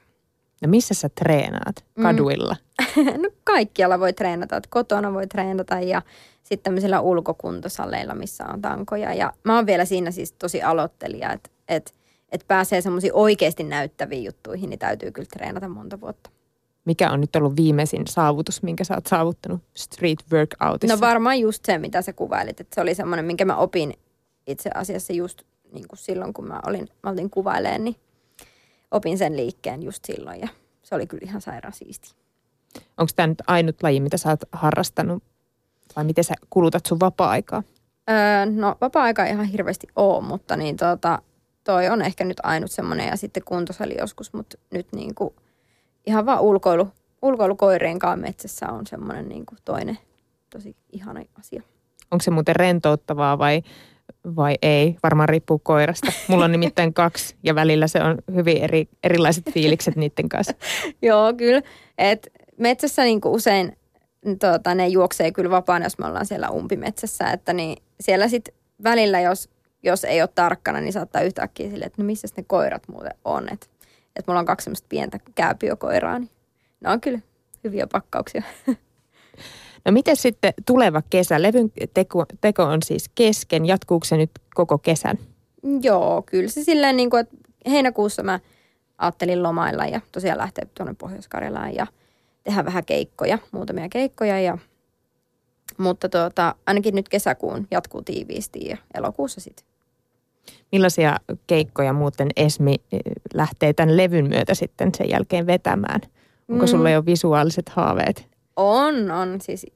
No 0.63 0.69
missä 0.69 0.95
sä 0.95 1.09
treenaat? 1.09 1.85
Mm. 1.97 2.03
Kaduilla? 2.03 2.57
Mm. 2.97 3.05
no 3.23 3.31
kaikkialla 3.45 4.01
voi 4.01 4.13
treenata. 4.13 4.57
Että 4.57 4.69
kotona 4.71 5.13
voi 5.13 5.27
treenata 5.27 5.81
ja 5.81 6.03
sitten 6.43 6.65
tämmöisillä 6.65 7.01
ulkokuntosaleilla, 7.01 8.15
missä 8.15 8.45
on 8.53 8.63
tankoja. 8.63 9.15
Ja 9.15 9.33
mä 9.45 9.57
oon 9.57 9.67
vielä 9.67 9.85
siinä 9.85 10.11
siis 10.11 10.33
tosi 10.33 10.63
aloittelija, 10.63 11.33
että, 11.33 11.51
että, 11.69 11.93
että 12.33 12.45
pääsee 12.49 12.81
semmoisiin 12.81 13.15
oikeasti 13.15 13.65
näyttäviin 13.65 14.25
juttuihin, 14.25 14.71
niin 14.71 14.79
täytyy 14.79 15.11
kyllä 15.11 15.29
treenata 15.33 15.69
monta 15.69 16.01
vuotta. 16.01 16.31
Mikä 16.85 17.11
on 17.11 17.21
nyt 17.21 17.37
ollut 17.37 17.57
viimeisin 17.57 18.07
saavutus, 18.07 18.63
minkä 18.63 18.85
sä 18.85 18.95
oot 18.95 19.07
saavuttanut 19.07 19.61
street 19.75 20.19
workoutissa? 20.33 20.97
No 20.97 21.01
varmaan 21.01 21.41
just 21.41 21.65
se, 21.65 21.79
mitä 21.79 22.03
sä 22.03 22.13
kuvailit. 22.13 22.61
Että 22.61 22.75
se 22.75 22.81
oli 22.81 22.95
semmoinen, 22.95 23.25
minkä 23.25 23.45
mä 23.45 23.57
opin 23.57 23.95
itse 24.47 24.71
asiassa 24.75 25.13
just 25.13 25.43
niin 25.73 25.89
kuin 25.89 25.99
silloin, 25.99 26.33
kun 26.33 26.49
mä 26.49 26.61
olin, 26.67 26.89
mä 27.03 27.11
olin 27.11 27.31
kuvaileen, 27.31 27.85
niin 27.85 27.97
opin 28.91 29.19
sen 29.19 29.37
liikkeen 29.37 29.83
just 29.83 30.05
silloin 30.05 30.41
ja 30.41 30.49
se 30.83 30.95
oli 30.95 31.07
kyllä 31.07 31.25
ihan 31.25 31.41
sairaan 31.41 31.73
siisti. 31.73 32.15
Onko 32.99 33.13
tämä 33.17 33.27
nyt 33.27 33.43
ainut 33.47 33.83
laji, 33.83 34.01
mitä 34.01 34.17
sä 34.17 34.29
oot 34.29 34.41
harrastanut 34.53 35.23
vai 35.97 36.05
miten 36.05 36.25
sä 36.25 36.35
kulutat 36.51 36.87
sun 36.87 37.01
vapaa-aikaa? 37.01 37.63
Öö, 38.11 38.47
no 38.47 38.77
vapaa-aika 38.81 39.25
ei 39.25 39.33
ihan 39.33 39.47
hirveästi 39.47 39.87
ole, 39.97 40.25
mutta 40.25 40.57
niin 40.57 40.77
tota, 40.77 41.23
toi 41.67 41.89
on 41.89 42.03
ehkä 42.03 42.25
nyt 42.25 42.41
ainut 42.43 42.71
semmoinen 42.71 43.09
ja 43.09 43.17
sitten 43.17 43.43
kuntosali 43.45 43.95
joskus, 43.99 44.33
mutta 44.33 44.59
nyt 44.71 44.87
niin 44.93 45.15
kuin 45.15 45.35
ihan 46.07 46.27
vaan 46.27 46.41
ulkoilu, 46.41 46.89
ulkoilu 47.23 47.57
koirien 47.57 47.99
kanssa 47.99 48.27
metsässä 48.27 48.69
on 48.69 48.87
semmoinen 48.87 49.29
niin 49.29 49.47
kuin 49.47 49.59
toinen 49.65 49.99
tosi 50.51 50.77
ihana 50.93 51.23
asia. 51.39 51.63
Onko 52.11 52.23
se 52.23 52.31
muuten 52.31 52.57
rentouttavaa 52.57 53.39
vai 53.39 53.63
vai 54.37 54.55
ei. 54.63 54.97
Varmaan 55.03 55.29
riippuu 55.29 55.59
koirasta. 55.59 56.13
Mulla 56.29 56.45
on 56.45 56.53
nimittäin 56.53 56.95
kaksi 57.03 57.37
ja 57.43 57.55
välillä 57.55 57.87
se 57.87 58.03
on 58.03 58.19
hyvin 58.35 58.57
eri, 58.57 58.89
erilaiset 59.03 59.45
fiilikset 59.53 59.97
niiden 59.97 60.29
kanssa. 60.29 60.55
Joo, 61.03 61.35
kyllä. 61.35 61.63
Et 61.99 62.29
metsässä 62.59 63.05
niin 63.05 63.21
usein 63.25 63.77
tuota, 64.41 64.75
ne 64.75 64.89
juoksee 64.89 65.33
kyllä 65.33 65.51
vapaana, 65.51 65.87
jos 65.87 65.99
me 65.99 66.07
ollaan 66.07 66.27
siellä 66.27 66.51
umpimetsässä. 66.51 67.31
Että 67.31 67.53
niin 67.53 67.83
siellä 68.01 68.29
sitten 68.29 68.55
välillä, 68.83 69.21
jos, 69.21 69.49
jos 69.83 70.05
ei 70.05 70.23
ole 70.23 70.29
tarkkana, 70.35 70.81
niin 70.81 70.93
saattaa 70.93 71.23
yhtäkkiä 71.23 71.71
sille, 71.71 71.85
että 71.85 72.03
no 72.03 72.07
missä 72.07 72.29
ne 72.37 72.45
koirat 72.47 72.89
muuten 72.89 73.15
on. 73.25 73.53
Että 73.53 73.67
et 74.17 74.27
mulla 74.27 74.41
on 74.41 74.47
kaksi 74.47 74.65
semmoista 74.65 74.87
pientä 74.89 75.19
kääpiökoiraa, 75.35 76.19
niin 76.19 76.31
ne 76.81 76.91
on 76.91 77.01
kyllä 77.01 77.21
hyviä 77.65 77.87
pakkauksia. 77.87 78.43
No 79.85 79.93
miten 79.93 80.17
sitten 80.17 80.55
tuleva 80.67 81.03
kesä? 81.11 81.43
Levyn 81.43 81.73
teko, 81.95 82.27
teko 82.41 82.63
on 82.63 82.83
siis 82.83 83.11
kesken. 83.15 83.67
Jatkuuko 83.67 84.05
se 84.05 84.17
nyt 84.17 84.31
koko 84.55 84.79
kesän? 84.79 85.19
Joo, 85.83 86.23
kyllä 86.23 86.49
se 86.49 86.65
silleen 86.65 86.97
niin 86.97 87.11
kuin, 87.11 87.21
että 87.21 87.37
heinäkuussa 87.71 88.23
mä 88.23 88.41
ajattelin 88.99 89.43
lomailla 89.43 89.87
ja 89.87 90.01
tosiaan 90.13 90.39
lähteä 90.39 90.67
tuonne 90.75 90.95
Pohjois-Karjalaan 90.99 91.75
ja 91.75 91.87
tehdä 92.45 92.65
vähän 92.65 92.85
keikkoja, 92.85 93.39
muutamia 93.53 93.89
keikkoja 93.89 94.41
ja 94.41 94.59
mutta 95.79 96.09
tuota, 96.09 96.55
ainakin 96.67 96.95
nyt 96.95 97.09
kesäkuun 97.09 97.67
jatkuu 97.71 98.03
tiiviisti 98.03 98.69
ja 98.69 98.77
elokuussa 98.95 99.41
sitten. 99.41 99.67
Millaisia 100.73 101.17
keikkoja 101.47 101.93
muuten 101.93 102.29
Esmi 102.37 102.75
eh, 102.93 103.01
lähtee 103.35 103.73
tämän 103.73 103.97
levyn 103.97 104.29
myötä 104.29 104.55
sitten 104.55 104.91
sen 104.97 105.11
jälkeen 105.11 105.47
vetämään? 105.47 106.01
Onko 106.49 106.65
mm. 106.65 106.69
sulla 106.69 106.91
jo 106.91 107.07
visuaaliset 107.07 107.69
haaveet? 107.69 108.27
On, 108.57 109.11
on. 109.11 109.41
Siis, 109.41 109.67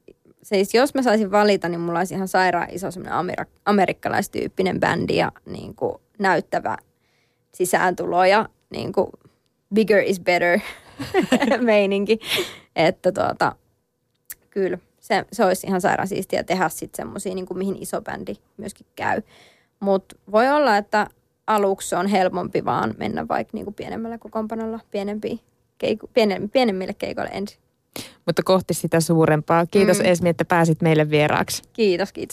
siis 0.42 0.74
jos 0.74 0.94
mä 0.94 1.02
saisin 1.02 1.30
valita, 1.30 1.68
niin 1.68 1.80
mulla 1.80 1.98
olisi 1.98 2.14
ihan 2.14 2.28
sairaan 2.28 2.70
iso 2.70 2.90
semmoinen 2.90 3.18
amer- 3.18 3.46
amerikkalaistyyppinen 3.64 4.80
bändi 4.80 5.16
ja 5.16 5.32
niin 5.46 5.74
kuin 5.74 5.94
näyttävä 6.18 6.76
sisääntulo 7.54 8.24
ja 8.24 8.48
niin 8.70 8.92
kuin 8.92 9.10
bigger 9.74 10.02
is 10.06 10.20
better 10.20 10.58
meininki. 11.60 12.18
Että 12.76 13.12
tuota, 13.12 13.56
kyllä, 14.50 14.78
se, 15.10 15.24
se 15.32 15.44
olisi 15.44 15.66
ihan 15.66 15.80
sairaan 15.80 16.08
siistiä 16.08 16.44
tehdä 16.44 16.68
sitten 16.68 16.96
semmoisia, 16.96 17.34
niin 17.34 17.46
mihin 17.54 17.82
iso 17.82 18.00
bändi 18.02 18.34
myöskin 18.56 18.86
käy. 18.96 19.22
Mutta 19.80 20.16
voi 20.32 20.48
olla, 20.48 20.76
että 20.76 21.06
aluksi 21.46 21.94
on 21.94 22.06
helpompi 22.06 22.64
vaan 22.64 22.94
mennä 22.98 23.28
vaikka 23.28 23.50
niin 23.54 23.64
kuin 23.64 23.74
pienemmällä 23.74 24.18
kokoonpanolla 24.18 24.80
pienempi, 24.90 25.40
keiku, 25.78 26.10
pienen, 26.14 26.50
pienemmille 26.50 26.94
keikoille 26.94 27.30
ensin 27.32 27.58
mutta 28.26 28.42
kohti 28.44 28.74
sitä 28.74 29.00
suurempaa. 29.00 29.66
Kiitos 29.66 29.98
mm. 29.98 30.04
Esmi, 30.04 30.28
että 30.28 30.44
pääsit 30.44 30.82
meille 30.82 31.10
vieraaksi. 31.10 31.62
Kiitos, 31.72 32.12
kiitos. 32.12 32.28